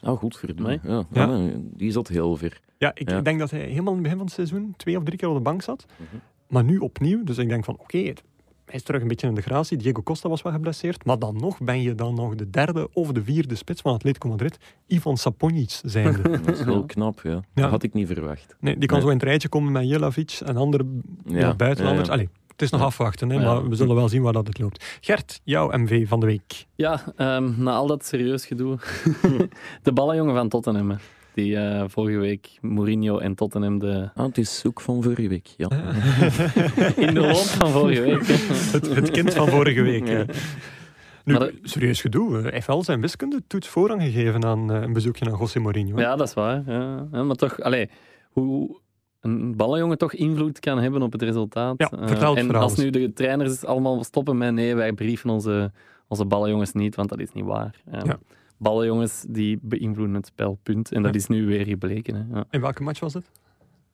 [0.00, 0.78] Ah, goed, verdomme.
[0.82, 0.92] Nee.
[0.94, 1.04] Ja.
[1.12, 1.26] Ja.
[1.26, 2.60] Nee, die zat heel ver.
[2.78, 3.20] Ja, ik Ja.
[3.20, 5.34] denk dat hij helemaal in het begin van het seizoen twee of drie keer op
[5.34, 5.86] de bank zat.
[5.96, 6.16] Mhm.
[6.48, 7.24] Maar nu opnieuw.
[7.24, 8.14] Dus ik denk van, oké, hij
[8.80, 9.76] is terug een beetje in de gratie.
[9.76, 11.04] Diego Costa was wel geblesseerd.
[11.04, 14.28] Maar dan nog ben je dan nog de derde of de vierde spits van Atletico
[14.28, 14.58] Madrid.
[14.86, 16.22] Ivan Saponic zijnde.
[16.44, 16.82] Dat is wel Ja.
[16.86, 17.30] knap, ja.
[17.30, 17.40] Ja.
[17.54, 18.56] Dat had ik niet verwacht.
[18.60, 19.06] Nee, die kan Nee.
[19.06, 20.84] zo in het rijtje komen met Jelavic en andere
[21.24, 22.08] ja, Ja, buitenlanders.
[22.08, 22.20] ja, ja.
[22.20, 22.86] Allee, het is nog Ja.
[22.86, 23.42] afwachten, hè, Ja.
[23.54, 24.98] maar we zullen wel zien waar dat het loopt.
[25.00, 26.66] Gert, jouw MV van de week.
[26.74, 28.78] Ja, ehm, na al dat serieus gedoe.
[29.82, 30.90] de ballenjongen van Tottenham.
[30.90, 30.96] hè.
[31.34, 34.10] Die eh, vorige week Mourinho en Tottenham de...
[34.14, 35.68] Ah, het is ook van vorige week, ja.
[37.06, 38.26] In de loop van vorige week.
[38.26, 40.06] Het, het kind van vorige week.
[40.06, 40.24] Ja.
[41.24, 42.36] Nu, Maar dat- serieus gedoe.
[42.42, 45.96] Hij heeft wel zijn wiskundetoets voorrang gegeven aan eh, een bezoekje aan José Mourinho.
[45.96, 46.02] hè.
[46.02, 46.62] Ja, dat is waar.
[46.66, 47.06] Ja.
[47.12, 47.90] Ja, maar toch, allee,
[48.30, 48.76] hoe
[49.22, 51.74] een ballenjongen toch invloed kan hebben op het resultaat.
[51.78, 54.92] Ja, Eh, vertel het En verhaal als nu de trainers allemaal stoppen met nee, wij
[54.92, 55.72] brieven onze,
[56.08, 57.80] onze ballenjongens niet, want dat is niet waar.
[57.90, 58.18] Eh, Ja.
[58.58, 60.92] Ballenjongens die beïnvloeden het spel, punt.
[60.92, 61.20] En dat Ja.
[61.20, 62.14] is nu weer gebleken.
[62.14, 62.36] Hè.
[62.38, 62.44] Ja.
[62.50, 63.30] In welke match was het?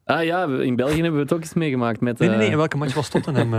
[0.04, 2.18] Ah ja, in België hebben we het ook eens meegemaakt met...
[2.18, 2.46] Nee, nee, nee.
[2.46, 3.54] eh, In welke match was Tottenham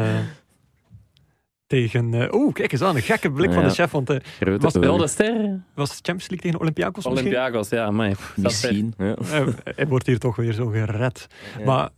[1.70, 2.14] tegen...
[2.14, 2.96] eh, Oeh, kijk eens aan.
[2.96, 3.92] Een gekke blik van de chef.
[3.92, 5.10] Want eh Grote Was ogen.
[5.10, 5.60] Ster?
[5.76, 7.28] was Champions League tegen Olympiakos misschien?
[7.28, 9.16] Olympiakos, ja, maar Misschien, ja.
[9.64, 11.28] Hij wordt hier toch weer zo gered.
[11.66, 11.90] Maar,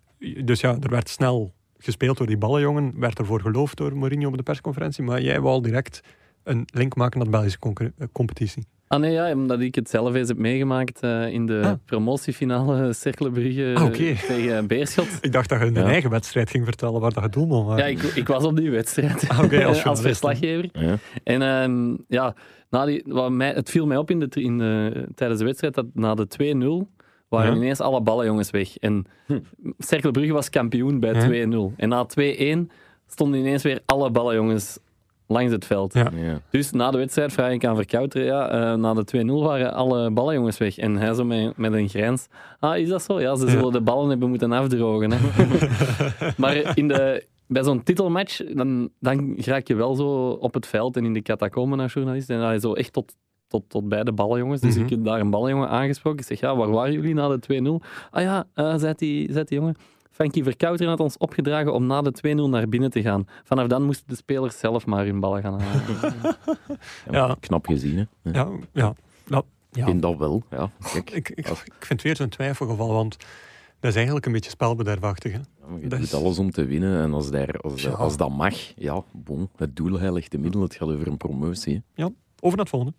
[0.44, 2.94] dus ja, er werd snel gespeeld door die ballenjongen.
[3.00, 5.04] Werd ervoor geloofd door Mourinho op de persconferentie.
[5.04, 6.02] Maar jij wou al direct
[6.44, 8.66] een link maken naar de Belgische eh, competitie.
[8.92, 11.72] Ah nee, ja, omdat ik het zelf eens heb meegemaakt eh, in de Ah.
[11.86, 15.08] promotiefinale Cerkelenbrugge Ah, tegen Beerschot.
[15.22, 15.84] Ik dacht dat je een Ja.
[15.84, 17.80] eigen wedstrijd ging vertellen waar dat het doelman was.
[17.80, 20.70] Ja, ik, ik was op die wedstrijd Ah, oké, als als, verslaggever.
[20.74, 20.98] Ja.
[21.24, 22.36] En ehm, ja,
[22.70, 25.74] na die, wat mij, het viel mij op in de, in de, tijdens de wedstrijd
[25.74, 26.88] dat na de 2-0
[27.30, 27.58] waren Ja.
[27.58, 28.78] ineens alle ballenjongens weg.
[28.78, 30.32] En Hm.
[30.32, 31.48] Was kampioen bij Ja.
[31.48, 31.74] 2-0.
[31.78, 32.72] En na 2-1
[33.08, 34.80] stonden ineens weer alle ballenjongens
[35.32, 35.94] langs het veld.
[35.94, 36.10] Ja.
[36.16, 36.40] Ja.
[36.50, 40.12] Dus na de wedstrijd vraag ik aan Verkouteren, ja, eh, na de 2-0 waren alle
[40.12, 40.78] ballenjongens weg.
[40.78, 42.28] En hij zo met, met een grijns,
[42.60, 43.20] ah, is dat zo?
[43.22, 43.52] Ja, ze Ja.
[43.52, 45.12] zullen de ballen hebben moeten afdrogen.
[45.12, 45.18] Hè.
[46.38, 50.98] maar in de, bij zo'n titelmatch, dan, dan raak je wel zo op het veld
[50.98, 52.30] en in de catacomben als journalist.
[52.30, 53.16] En dan je zo echt tot,
[53.48, 54.62] tot, tot bij de ballenjongens.
[54.62, 54.84] Dus Mhm.
[54.84, 56.20] ik heb daar een ballenjongen aangesproken.
[56.20, 57.82] Ik zeg, ja, waar waren jullie na de 2-0?
[58.12, 59.76] Ah ja, eh zei, die, zei die jongen.
[60.22, 62.14] Frankie Verkouteren had ons opgedragen om na de
[62.48, 63.28] 2-0 naar binnen te gaan.
[63.44, 65.82] Vanaf dan moesten de spelers zelf maar hun ballen gaan halen.
[67.12, 67.36] Ja.
[67.40, 68.32] Knap gezien, hè.
[68.32, 68.32] Ja.
[68.32, 68.94] Ja, ja.
[69.28, 69.88] Nou, ja.
[69.88, 70.70] In dat wel, ja.
[70.94, 71.10] Kijk.
[71.10, 73.18] Ik, ik, ik vind het weer zo'n twijfelgeval, want
[73.80, 75.32] dat is eigenlijk een beetje spelbederfachtig.
[75.32, 75.38] Hè?
[75.38, 77.90] Ja, je Dat doet is- alles om te winnen en als, daar, als, Ja.
[77.92, 81.84] als dat mag, ja, bon, het doel heiligt de middel, het gaat over een promotie.
[81.96, 82.04] hè.
[82.04, 82.94] Over naar het volgende.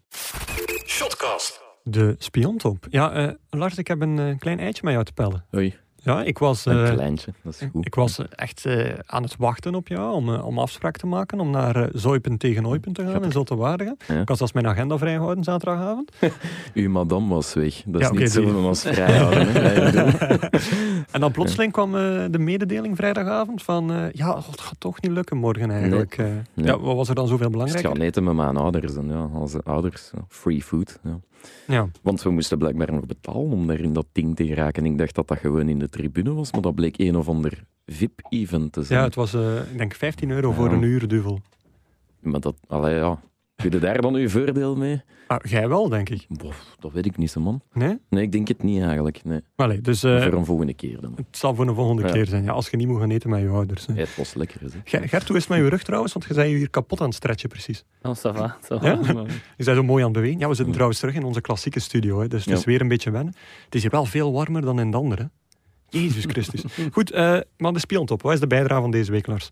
[0.86, 1.60] Shotcast.
[1.84, 2.86] De spiontop.
[2.90, 5.44] Ja, eh, Lars, ik heb een eh, klein eitje met jou te pellen.
[5.54, 5.74] Oei,
[6.04, 7.86] Ja, ik was, een eh, kleintje, dat is goed.
[7.86, 11.40] ik was eh, echt eh, aan het wachten op jou om, om afspraak te maken
[11.40, 13.96] om naar Zoipen tegen Oipen te gaan in Zottewaardigen.
[14.08, 14.20] Ja.
[14.20, 16.12] Ik had zelfs mijn agenda vrijgehouden zaterdagavond.
[16.74, 17.82] Uw madame was weg.
[17.86, 19.48] Dat is Ja, niet zo vrijhouden.
[19.48, 20.38] ik bedoel,
[21.12, 21.92] En dan plotseling kwam
[22.30, 26.16] de mededeling vrijdagavond van ja, het gaat toch niet lukken morgen eigenlijk.
[26.16, 26.66] Nee.
[26.66, 27.96] Ja, wat was er dan zoveel ik belangrijker?
[27.96, 28.96] ga eten met mijn ouders.
[28.96, 30.98] En ja, als ouders, free food.
[31.02, 31.18] Ja.
[31.66, 31.88] Ja.
[32.02, 34.86] Want we moesten blijkbaar nog betalen om daar in dat ding te geraken.
[34.86, 37.64] Ik dacht dat dat gewoon in de tribune was, maar dat bleek een of ander
[37.86, 38.98] VIP-event te zijn.
[38.98, 41.40] ja, het was eh, ik denk 15 euro voor een uur duvel.
[42.20, 43.20] Maar dat, allee, ja.
[43.62, 45.02] Kun je daar dan uw voordeel mee?
[45.26, 46.24] Ah, jij wel, denk ik.
[46.28, 47.62] Bof, dat weet ik niet, zo man.
[47.72, 47.98] Nee?
[48.08, 49.24] Nee, ik denk het niet eigenlijk.
[49.24, 49.40] Nee.
[49.56, 51.12] Allee, dus eh, Voor een volgende keer dan.
[51.16, 52.12] het zal voor een volgende Ja.
[52.12, 52.44] keer zijn.
[52.44, 53.86] Ja, als je niet moet gaan eten met je ouders.
[53.86, 53.92] hè.
[53.92, 54.60] Ja, het was lekker.
[54.60, 54.66] Hè.
[54.84, 56.12] Ger- Gert, hoe is het met je rug trouwens?
[56.12, 57.84] Want je zei je hier kapot aan het stretchen precies.
[58.02, 58.86] Oh, ça va, ça va.
[58.86, 58.98] Ja?
[59.56, 60.38] Je bent zo mooi aan het bewegen.
[60.38, 60.72] Ja, we zitten Ja.
[60.72, 62.20] trouwens terug in onze klassieke studio.
[62.20, 63.34] Hè, dus het is weer een beetje wennen.
[63.64, 65.30] Het is hier wel veel warmer dan in de andere.
[65.88, 66.64] Jezus Christus.
[66.92, 68.22] Goed, eh, maar de spiontop.
[68.22, 69.50] Wat is de bijdrage van deze week, Lars?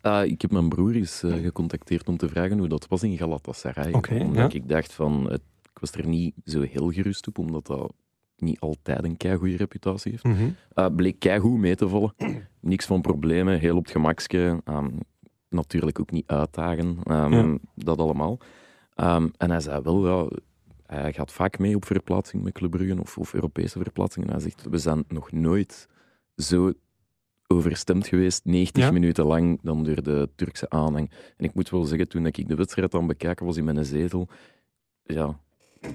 [0.00, 3.16] Ah, ik heb mijn broer eens eh, gecontacteerd om te vragen hoe dat was in
[3.16, 3.92] Galatasaray.
[3.92, 4.58] Omdat ja.
[4.58, 7.92] ik dacht van, het, ik was er niet zo heel gerust op, omdat dat
[8.36, 10.24] niet altijd een keigoede reputatie heeft.
[10.24, 10.48] Mhm.
[10.74, 12.14] Uh, bleek keigoed mee te vallen.
[12.60, 14.60] Niks van problemen, heel op het gemakske.
[14.64, 14.90] Ehm,
[15.48, 18.38] natuurlijk ook niet uitdagen, ehm, dat allemaal.
[18.94, 20.28] Ehm, en hij zei wel, ja,
[20.86, 24.30] hij gaat vaak mee op verplaatsing met Club Brugge of, of Europese verplaatsingen.
[24.30, 25.88] Hij zegt, we zijn nog nooit
[26.36, 26.72] zo
[27.54, 31.10] overstemd geweest, 90 minuten lang, dan door de Turkse aanhang.
[31.36, 34.28] En ik moet wel zeggen, toen ik de wedstrijd aan bekijken was in mijn zetel,
[35.02, 35.40] ja,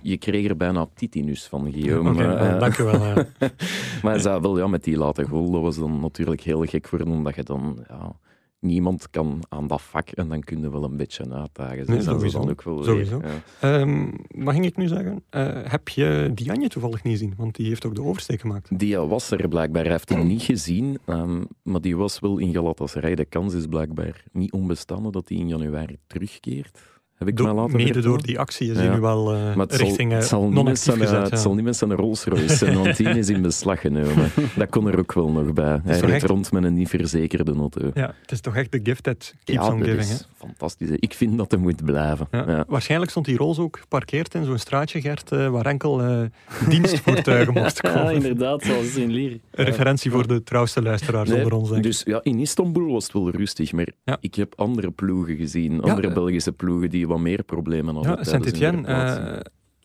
[0.01, 2.11] je kreeg er bijna titinus van, Guillaume.
[2.11, 2.99] Okay, uh, dank je wel.
[4.01, 6.87] maar hij zei wel, ja, met die late goal, dat was dan natuurlijk heel gek
[6.87, 7.85] voor hem, omdat je dan...
[7.87, 8.15] Ja,
[8.63, 11.85] niemand kan aan dat vak en dan kun je wel een beetje uitdagen.
[11.87, 13.21] Nee, dat is dan ook wel sowieso.
[13.61, 13.79] ja.
[13.79, 15.23] um, wat ging ik nu zeggen?
[15.31, 17.33] Uh, heb je Dianje toevallig niet gezien?
[17.37, 18.79] Want die heeft ook de oversteek gemaakt.
[18.79, 19.83] Die was er blijkbaar.
[19.83, 23.15] Hij heeft hem niet gezien, um, maar die was wel in Galatasaray.
[23.15, 26.79] De kans is blijkbaar niet onbestaande dat hij in januari terugkeert
[27.25, 28.93] heb ik laten Mede door die actie is ja.
[28.93, 31.55] nu wel uh, maar het richting zal, het zal niet met zijn, gezet, Het zal
[31.55, 34.31] niet met zijn Rolls Royce zijn, want die is in beslag genomen.
[34.55, 35.81] Dat kon er ook wel nog bij.
[35.83, 36.25] Hij reed echt...
[36.25, 37.91] rond met een niet verzekerde auto.
[37.93, 39.99] Ja, het is toch echt de gift that keeps on giving.
[39.99, 40.89] Is fantastisch.
[40.89, 42.27] Ik vind dat hij moet blijven.
[42.31, 42.63] Ja.
[42.67, 46.21] Waarschijnlijk stond die Rolls ook geparkeerd in zo'n straatje, Gert, uh, waar enkel uh,
[46.69, 48.03] dienstvoertuigen mochten komen.
[48.03, 49.39] Ja, inderdaad, zoals in Lier.
[49.51, 51.69] Een referentie voor de trouwste luisteraars nee, onder ons.
[51.69, 51.83] Denk.
[51.83, 53.87] Dus ja, in Istanbul was het wel rustig, maar
[54.19, 59.39] ik heb andere ploegen gezien, andere Belgische ploegen die wat meer problemen ja, Saint-Etienne, uh,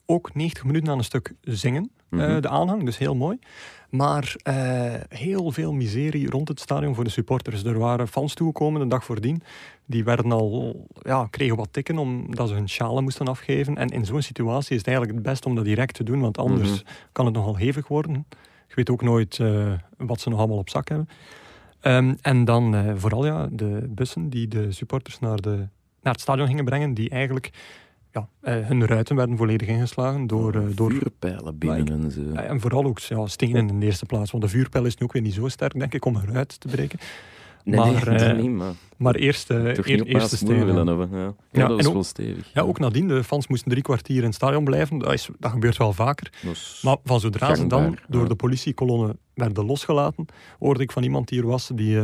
[0.06, 2.30] ook 90 minuten aan een stuk zingen, mm -hmm.
[2.30, 3.38] uh, de aanhang, dus heel mooi.
[3.90, 4.54] Maar uh,
[5.08, 7.64] heel veel miserie rond het stadion voor de supporters.
[7.64, 9.42] Er waren fans toegekomen de dag voordien.
[9.86, 13.76] Die werden al, ja, kregen wat tikken omdat ze hun sjalen moesten afgeven.
[13.76, 16.38] En in zo'n situatie is het eigenlijk het beste om dat direct te doen, want
[16.38, 16.84] anders mm -hmm.
[17.12, 18.26] kan het nogal hevig worden.
[18.68, 19.38] Je weet ook nooit
[19.96, 21.08] wat ze nog allemaal op zak hebben.
[21.82, 25.68] Um, en dan vooral ja, de bussen die de supporters naar de
[26.02, 27.50] naar het stadion gingen brengen, die eigenlijk
[28.12, 30.54] ja, eh, hun ruiten werden volledig ingeslagen door...
[30.54, 32.32] Uh, door vuurpijlen binnen en zo.
[32.32, 35.12] En vooral ook ja, stenen in de eerste plaats, want de vuurpijl is nu ook
[35.12, 36.98] weer niet zo sterk, denk ik, om een ruit te breken.
[37.64, 38.72] Nee, maar, nee, uh, niet, maar...
[38.96, 40.66] maar eerst, eer, eerste stenen.
[40.66, 41.08] willen hebben.
[41.10, 42.50] Ja, ja, ja dat is ook, wel stevig.
[42.54, 44.98] Ja, ook nadien, de fans moesten drie kwartier in het stadion blijven.
[44.98, 46.32] Dat, is, dat gebeurt wel vaker.
[46.82, 50.26] Maar van zodra ze dan door de politiekolonne werden losgelaten,
[50.58, 52.00] hoorde ik van iemand die er was, die...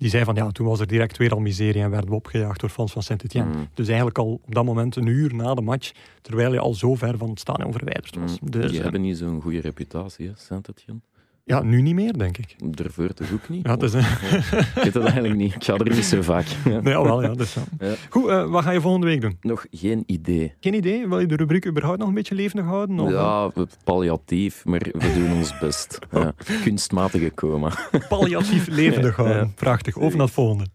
[0.00, 2.60] Die zei van ja, toen was er direct weer al miserie en werden we opgejaagd
[2.60, 3.56] door fans van Saint-Etienne.
[3.56, 3.68] Mm.
[3.74, 5.90] Dus eigenlijk al op dat moment een uur na de match,
[6.22, 8.40] terwijl je al zo ver van het stadion verwijderd was.
[8.40, 8.50] Mm.
[8.50, 11.00] Dus, die hebben niet zo'n goede reputatie, Saint-Etienne.
[11.44, 12.54] Ja, nu niet meer, denk ik.
[12.64, 13.66] Daarvoor toch ook niet?
[13.66, 14.00] Ja, het is, een...
[14.00, 15.54] ik weet het eigenlijk niet.
[15.54, 16.46] Ik ga er niet zo vaak.
[16.64, 16.80] Ja.
[16.80, 17.34] Nee, al wel, ja.
[17.34, 17.94] Dus, ja.
[18.10, 19.36] Goed, uh, wat ga je volgende week doen?
[19.40, 20.54] Nog geen idee.
[20.60, 21.08] Geen idee?
[21.08, 23.00] Wil je de rubriek überhaupt nog een beetje levendig houden?
[23.00, 23.10] Of?
[23.10, 23.50] Ja,
[23.84, 25.98] palliatief, maar we doen ons best.
[26.10, 26.34] Ja.
[26.62, 27.72] Kunstmatige coma.
[28.08, 29.54] Palliatief levendig houden.
[29.54, 29.96] Prachtig.
[29.96, 30.66] Over naar het volgende.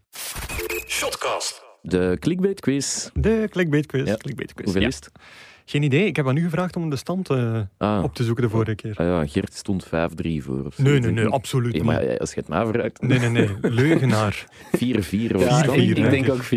[0.86, 1.64] Shotcast.
[1.82, 3.08] De clickbait quiz.
[3.14, 4.14] De clickbait quiz.
[4.16, 4.64] Clickbait quiz.
[4.64, 5.10] Hoeveel is het?
[5.68, 6.06] Geen idee.
[6.06, 8.02] Ik heb aan u gevraagd om de stand uh, ah.
[8.02, 8.94] op te zoeken de vorige keer.
[8.96, 9.90] Ah ja, Gert stond 5-3
[10.38, 10.72] voor.
[10.76, 11.82] Nee, nee, nee, absoluut niet.
[11.82, 13.00] Maar als je het maar vooruit...
[13.00, 13.48] Nee, nee, nee.
[13.60, 14.46] Leugenaar.
[14.76, 16.48] 4-4 was ja, ik, ik denk ook 4-4.
[16.48, 16.50] 4-4.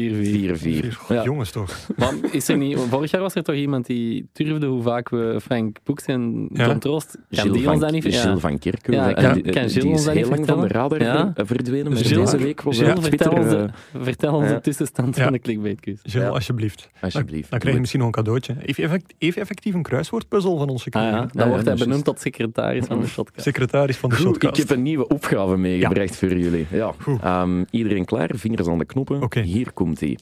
[1.08, 1.24] Ja.
[1.24, 1.78] Jongens toch.
[1.96, 2.80] Maar is er niet...
[2.80, 6.70] Vorig jaar was er toch iemand die turfde hoe vaak we Frank Boeks en John
[6.70, 6.78] ja.
[6.78, 7.18] Troost...
[7.30, 8.26] Kan die ons dat niet vertellen?
[8.26, 8.94] Gilles van Kerkhoven.
[8.94, 11.34] Ja, kan, kan die is heel lang van de radar ja.
[11.36, 15.32] verdwenen, maar Gilles, deze week was Gilles, vertel, ons de, vertel ons de tussenstand van
[15.32, 16.00] de clickbait-quiz.
[16.04, 16.90] Gilles, alsjeblieft.
[17.02, 17.50] Alsjeblieft.
[17.50, 18.56] Dan krijg je misschien nog een cadeautje.
[18.66, 21.14] Even effectief een kruiswoordpuzzel van ons gekregen.
[21.14, 21.30] Ah, ja.
[21.34, 23.46] Dan wordt hij benoemd tot secretaris van de Shotcast.
[23.46, 24.58] Secretaris van de Goed, Shotcast.
[24.58, 26.68] Ik heb een nieuwe opgave meegebracht voor jullie.
[26.72, 26.94] Ja.
[27.42, 28.30] Um, iedereen klaar?
[28.34, 29.24] Vingers aan de knoppen.
[29.24, 29.44] Okay.
[29.44, 30.18] Hier komt hij.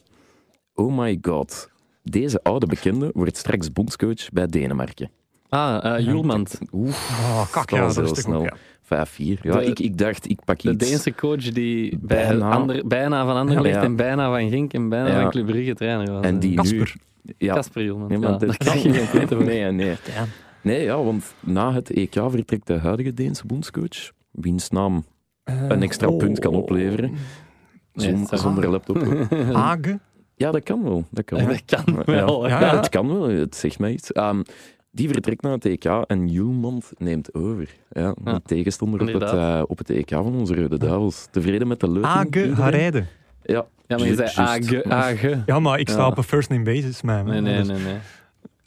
[0.74, 1.70] Oh my god.
[2.02, 5.10] Deze oude bekende wordt straks bondscoach bij Denemarken.
[5.48, 6.58] Ah, uh, Julmand.
[6.72, 8.48] Oef, oh, kak, ja, dat is snel.
[8.84, 9.40] 5-4.
[9.42, 10.76] Ja, ik, ik dacht, ik pak iets...
[10.76, 13.86] De Deense coach die bijna, ander, bijna van Anderlecht ja, ja.
[13.86, 15.20] en bijna van Genk en bijna ja.
[15.20, 16.24] van Club Brugge trainer was.
[16.24, 16.94] En die Kasper.
[17.36, 17.54] Ja.
[17.54, 18.08] Kasper Julman.
[18.08, 19.44] Nee, maar ja, dat kan je niet weten.
[19.44, 19.96] Nee, nee.
[20.62, 25.04] Nee, ja, want na het EK vertrekt de huidige Deense bondscoach, wiens naam
[25.44, 27.14] een extra uh, punt kan opleveren,
[27.92, 29.02] nee, zonder laptop.
[29.52, 30.00] Hagen?
[30.34, 31.04] Ja, dat kan wel.
[31.10, 31.48] Dat kan, wel.
[31.48, 32.48] Dat kan wel.
[32.48, 33.28] Ja, ja, het kan wel.
[33.28, 34.16] Het zegt mij iets.
[34.16, 34.42] Um,
[34.90, 37.74] die vertrekt naar het EK en Julmand neemt over.
[37.90, 38.40] Ja, ja.
[38.44, 41.28] tegenstander op het, uh, op het EK van onze Rode Duivels.
[41.30, 42.14] Tevreden met de leuting?
[42.14, 43.06] Age Harijden.
[43.42, 45.42] Ja, ja, maar je zei Age, Age.
[45.46, 46.06] Ja, maar ik sta ja.
[46.06, 47.24] op een first name basis, man.
[47.24, 47.78] Nee, nee, nee.
[47.78, 47.96] nee.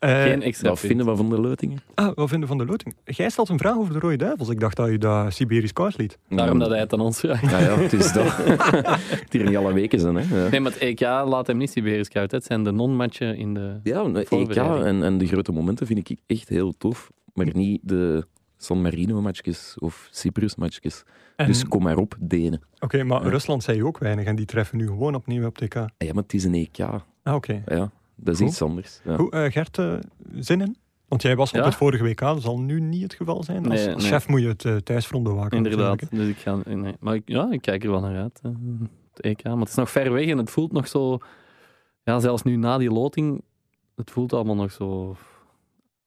[0.05, 1.79] Uh, Geen extra Wat vinden we van de Leutingen?
[1.93, 2.97] Ah, wat vinden we van de Leutingen?
[3.05, 4.49] Jij stelt een vraag over de Rode Duivels.
[4.49, 6.17] Ik dacht dat je dat Siberisch kous liet.
[6.29, 7.51] Daarom dat hij het aan ons vraagt.
[7.51, 8.35] Ja, ja, het is dat.
[8.35, 10.43] het hier niet alle weken zijn, hè.
[10.43, 10.49] Ja.
[10.49, 12.31] Nee, maar het EK laat hem niet Siberisch koud.
[12.31, 16.09] Het zijn de non-matchen in de Ja, het EK en, en de grote momenten vind
[16.09, 17.09] ik echt heel tof.
[17.33, 18.25] Maar niet de
[18.57, 21.03] San Marino-matchjes of Cyprus-matchjes.
[21.35, 22.61] Dus kom maar op, Denen.
[22.75, 23.29] Oké, okay, maar ja.
[23.29, 25.73] Rusland zei je ook weinig en die treffen nu gewoon opnieuw op TK.
[25.73, 26.79] Ja, maar het is een EK.
[26.79, 27.35] Ah, oké.
[27.35, 27.61] Okay.
[27.65, 28.49] Ja, dat is Goed.
[28.49, 29.01] iets anders.
[29.03, 29.15] Ja.
[29.15, 29.93] Goed, uh, Gert, uh,
[30.39, 30.77] zin in?
[31.07, 33.69] Want jij was op het vorige WK, dat zal nu niet het geval zijn.
[33.69, 34.11] Als, nee, als nee.
[34.11, 35.57] chef moet je het uh, thuisfront bewaken.
[35.57, 36.95] Inderdaad, dus ik ga, nee.
[36.99, 38.41] maar ik, ja, ik kijk er wel naar uit.
[39.13, 39.43] het EK.
[39.43, 41.17] Maar het is nog ver weg en het voelt nog zo...
[42.03, 43.41] Ja, zelfs nu na die loting,
[43.95, 45.15] het voelt allemaal nog zo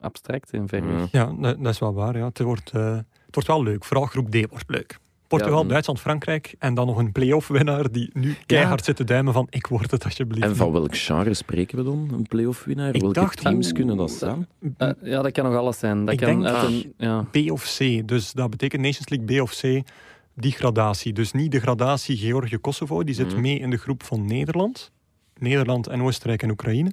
[0.01, 1.11] abstract en ver weg.
[1.11, 2.17] Ja, dat, dat is wel waar.
[2.17, 2.25] Ja.
[2.25, 3.85] Het, wordt, het wordt wel leuk.
[3.85, 4.99] Vooral groep D wordt leuk.
[5.37, 8.85] Portugal, ja, Duitsland, Frankrijk en dan nog een play-off winnaar die nu keihard ja.
[8.85, 10.47] zit te duimen van ik word het alsjeblieft.
[10.47, 12.09] En van welk genre spreken we dan?
[12.13, 12.95] Een play-off winnaar?
[12.95, 14.49] Ik Welke dacht, teams kunnen dat zijn?
[14.79, 16.05] Uh, ja, dat kan nog alles zijn.
[16.05, 17.23] Dat ik kan denk uit een, ja.
[17.31, 18.09] B of C.
[18.09, 19.83] Dus dat betekent Nations League B of C.
[20.37, 21.13] Die gradatie.
[21.13, 23.05] Dus niet de gradatie Georgië-Kosovo.
[23.05, 23.41] Die zit Mm.
[23.41, 24.93] mee in de groep van Nederland.
[25.39, 26.93] Nederland en Oostenrijk en Oekraïne.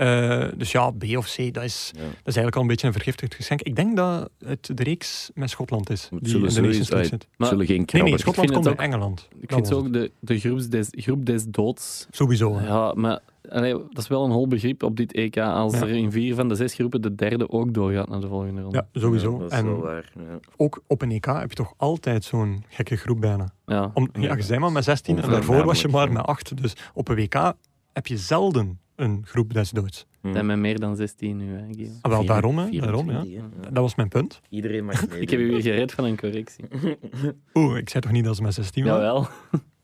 [0.00, 2.00] Uh, dus ja, B of C, dat is, Ja.
[2.00, 3.60] dat is eigenlijk al een beetje een vergiftigd geschenk.
[3.62, 6.08] Ik denk dat het de reeks met Schotland is.
[6.10, 7.28] Die zullen in de Nations League uit- zit.
[7.36, 8.18] Maar- zullen geen Nee, nee.
[8.18, 9.28] Schotland komt bij Engeland.
[9.40, 12.06] Ik vind ook de, de groeps des, groep des doods.
[12.10, 12.56] Sowieso.
[12.58, 12.66] hè.
[12.66, 15.36] Ja, maar allee, dat is wel een hol begrip op dit EK.
[15.38, 15.80] Als Ja.
[15.80, 18.76] er in vier van de zes groepen de derde ook doorgaat naar de volgende ronde.
[18.92, 19.32] Ja, sowieso.
[19.32, 20.12] Ja, dat is en wel waar.
[20.16, 20.38] Ja.
[20.56, 23.52] ook op een EK heb je toch altijd zo'n gekke groep bijna.
[23.66, 23.90] Ja.
[23.94, 26.62] Om, ja, je zei maar met 16 en daarvoor was je maar met 8.
[26.62, 27.52] Dus op een WK
[27.92, 30.06] heb je zelden een groep des doods.
[30.20, 30.32] Hm.
[30.32, 31.90] zijn met meer dan 16 nu, hè.
[32.00, 33.42] Ah, wel, daarom, hè, 24, daarom ja.
[33.70, 34.40] Dat was mijn punt.
[34.48, 35.20] Iedereen mag meedoen.
[35.20, 36.64] Ik heb u weer gered van een correctie.
[37.54, 39.02] Oeh, ik zei toch niet dat ze met 16 waren?
[39.02, 39.28] Jawel.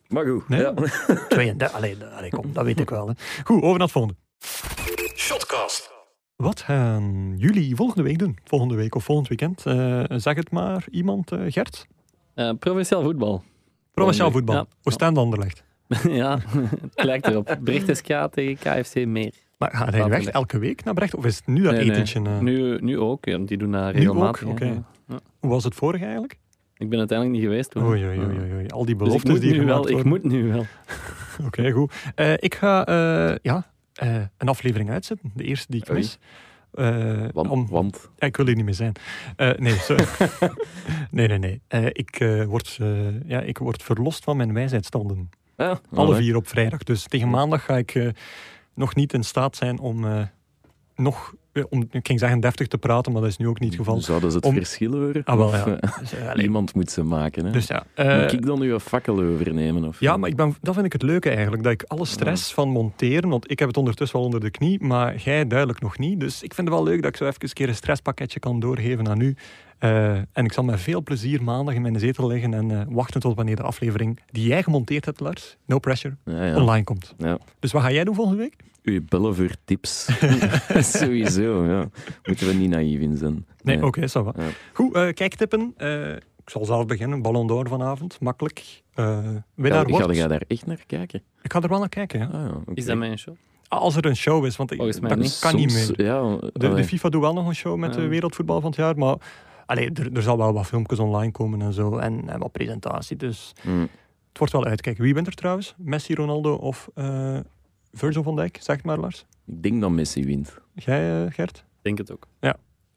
[0.09, 0.49] Maar goed.
[0.49, 0.61] Nee?
[0.61, 0.75] Ja.
[1.29, 3.09] 32, allee, allee, kom, dat weet ik wel.
[3.09, 3.13] Hè.
[3.45, 4.17] Goed, over naar het volgende.
[5.17, 5.95] Shotcast.
[6.37, 8.39] Wat gaan jullie volgende week doen?
[8.45, 9.67] Volgende week of volgend weekend?
[9.67, 11.87] Eh, zeg het maar iemand, eh, Gert.
[12.35, 13.43] Eh, provinciaal voetbal.
[13.95, 14.55] Provinciaal voetbal.
[14.55, 14.67] Ja.
[14.83, 15.65] Oostende Anderlecht.
[16.09, 16.39] ja,
[16.95, 17.59] het lijkt erop.
[17.93, 19.33] SK tegen KFC meer.
[19.59, 21.15] Maar gaat hij weg we- elke week naar Brecht?
[21.15, 21.91] Of is het nu dat Nee, nee.
[21.91, 22.23] etentje?
[22.23, 23.93] eh, Nu, nu ook, ja, die doen ook?
[23.93, 24.59] regelmatig.
[24.59, 24.67] Hè.
[24.67, 24.85] Ja.
[25.41, 26.39] Hoe was het vorig eigenlijk?
[26.79, 27.85] Ik ben uiteindelijk niet geweest toen.
[27.85, 28.67] Oei, oei, oei, oei.
[28.69, 29.89] Al die Dus beloftes die nu wel.
[29.89, 30.67] Ik moet nu wel.
[31.47, 31.93] Oké, goed.
[32.15, 33.67] Eh, ik ga eh, ja,
[34.39, 35.31] een aflevering uitzetten.
[35.35, 35.99] De eerste die ik Oei.
[35.99, 36.19] mis.
[36.73, 38.93] Eh, Want, om, want Ja, ik wil hier niet meer zijn.
[39.37, 39.77] Eh, nee,
[41.11, 41.93] nee, nee, nee.
[41.93, 42.79] Ik, word,
[43.27, 45.31] ja, ik word verlost van mijn wijsheidstanden.
[45.57, 46.83] Ja, Alle vier op vrijdag.
[46.83, 48.09] Dus tegen maandag ga ik eh,
[48.75, 50.23] nog niet in staat zijn om eh,
[50.97, 53.69] nog, eh, om, ik ging zeggen deftig te praten, maar dat is nu ook niet
[53.71, 54.01] het geval.
[54.01, 55.25] Zouden ze het Om- verschil horen?
[55.25, 55.79] Ah, wel, ja.
[56.35, 57.45] Dus, Iemand moet ze maken.
[57.45, 57.51] Hè?
[57.51, 57.85] dus ja.
[57.95, 59.85] eh, Moet ik dan uw fakkel overnemen?
[59.85, 61.63] Of Ja, maar ik ben, dat vind ik het leuke eigenlijk.
[61.63, 64.81] Dat ik alle stress van monteren, want ik heb het ondertussen wel onder de knie,
[64.85, 66.21] maar jij duidelijk nog niet.
[66.21, 68.61] Dus ik vind het wel leuk dat ik zo even een keer een stresspakketje kan
[68.61, 69.37] doorgeven aan u.
[69.79, 73.21] Eh, en ik zal met veel plezier maandag in mijn zetel liggen en eh, wachten
[73.21, 76.57] tot wanneer de aflevering die jij gemonteerd hebt, Lars, no pressure, Ja, ja.
[76.57, 77.15] online komt.
[77.19, 77.39] Ja.
[77.59, 78.55] Dus wat ga jij doen volgende week?
[78.83, 80.09] U bellen voor tips.
[80.99, 81.89] Sowieso, ja.
[82.25, 83.47] Moeten we niet naïef in zijn.
[83.63, 84.33] Nee, oké, ça va.
[84.37, 84.45] Ja.
[84.73, 85.75] Goed, eh kijktippen.
[85.77, 87.23] Eh, ik zal zelf beginnen.
[87.23, 88.83] Ballon d'Or vanavond, makkelijk.
[88.95, 89.19] Eh
[89.55, 90.07] winnaar Ga, wordt...
[90.07, 91.23] ga jij daar echt naar kijken?
[91.43, 92.27] Ik ga er wel naar kijken, ja.
[92.27, 92.73] Ah, ja, oké.
[92.75, 93.35] Is dat mijn show?
[93.69, 95.39] Als er een show is, want ik, dat niet.
[95.39, 96.05] kan niet meer.
[96.05, 96.85] Ja, De, de.
[96.85, 98.01] FIFA doet wel nog een show met Ja.
[98.01, 99.17] de wereldvoetbal van het jaar, maar
[99.67, 103.17] allee, er, er zal wel wat filmpjes online komen en zo, en, en wat presentatie.
[103.17, 103.81] Dus Hm.
[104.29, 105.03] het wordt wel uitkijken.
[105.03, 105.75] Wie wint er trouwens?
[105.79, 107.39] Messi, Ronaldo of eh
[107.93, 108.59] Virgil van Dijk?
[108.61, 109.27] Zeg maar, Lars.
[109.47, 110.59] Ik denk dat Messi wint.
[110.75, 111.57] Jij, eh, Gert?
[111.59, 112.27] Ik denk het ook.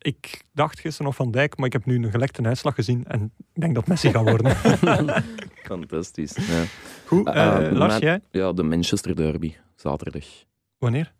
[0.01, 3.31] Ik dacht gisteren nog van Dijk, maar ik heb nu een gelekte uitslag gezien en
[3.53, 4.55] ik denk dat Messi gaat worden.
[5.63, 6.35] Fantastisch.
[6.47, 6.63] Ja,
[7.05, 8.21] Goed, Ah, eh, ah, Lars, jij?
[8.31, 10.25] ja de Manchester Derby, zaterdag.
[10.77, 11.13] Wanneer?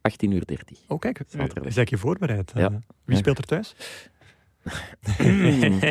[0.00, 0.78] 18 uur 30.
[0.88, 1.76] Oh, kijk, Zaterdag.
[1.76, 2.52] is je voorbereid?
[2.54, 2.68] Ja.
[2.68, 3.16] Wie Ja.
[3.16, 3.74] speelt er thuis?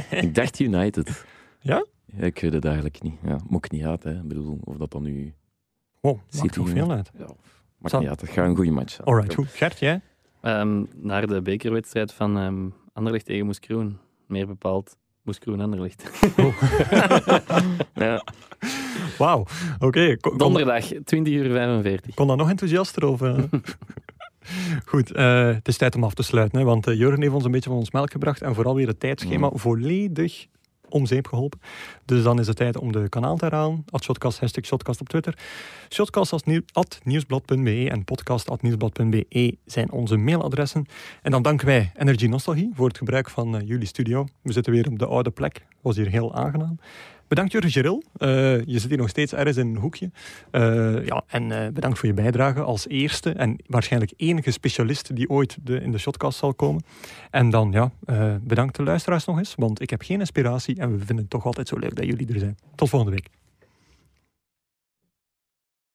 [0.09, 1.25] Ik dacht United.
[1.59, 1.85] Ja?
[2.05, 3.15] Ja, ik weet het eigenlijk niet.
[3.23, 4.03] Ja, maakt niet uit.
[4.03, 4.11] Hè.
[4.11, 5.33] Ik bedoel, of dat dan nu...
[6.01, 7.11] Wow, maakt City toch veel uit.
[7.17, 7.35] Ja, maakt
[7.81, 8.21] Zal- niet uit.
[8.21, 9.07] Het gaat een goede match zijn.
[9.07, 9.47] Alright, goed.
[9.47, 10.01] Gert, jij?
[10.41, 13.97] Ehm, naar de bekerwedstrijd van ehm Anderlecht tegen Moes Kroen.
[14.27, 16.03] Meer bepaald Moes Kroen Anderlecht.
[17.93, 18.23] Ja.
[19.17, 19.45] Wauw,
[19.79, 20.17] oké.
[20.37, 22.13] Donderdag, 20 uur 45.
[22.15, 23.05] kon dat nog enthousiaster?
[23.07, 23.37] Of, eh?
[24.85, 26.59] Goed, eh, het is tijd om af te sluiten.
[26.59, 28.87] Hè, want eh, Jurgen heeft ons een beetje van ons melk gebracht en vooral weer
[28.87, 29.59] het tijdschema Mm.
[29.59, 30.45] volledig
[30.89, 31.59] om zeep geholpen.
[32.05, 33.85] Dus dan is het tijd om de kanaal te herhalen.
[33.89, 35.37] At Shotcast, hashtag Shotcast op Twitter.
[35.89, 40.85] Shotcast als nieuw- at nieuwsblad.be en podcast at nieuwsblad.be zijn onze mailadressen.
[41.21, 44.25] En dan danken wij Energy Nostalgie voor het gebruik van eh, jullie studio.
[44.41, 45.65] We zitten weer op de oude plek.
[45.81, 46.79] Was hier heel aangenaam.
[47.27, 48.03] Bedankt Jurgen Geril.
[48.17, 50.11] Eh, je zit hier nog steeds ergens in een hoekje.
[50.51, 55.29] Eh, ja, en eh, bedankt voor je bijdrage als eerste en waarschijnlijk enige specialist die
[55.29, 56.83] ooit de, in de shotcast zal komen.
[57.31, 57.91] En dan ja,
[58.41, 61.45] bedankt de luisteraars nog eens, want ik heb geen inspiratie en we vinden het toch
[61.45, 62.57] altijd zo leuk dat jullie er zijn.
[62.75, 63.34] Tot volgende week.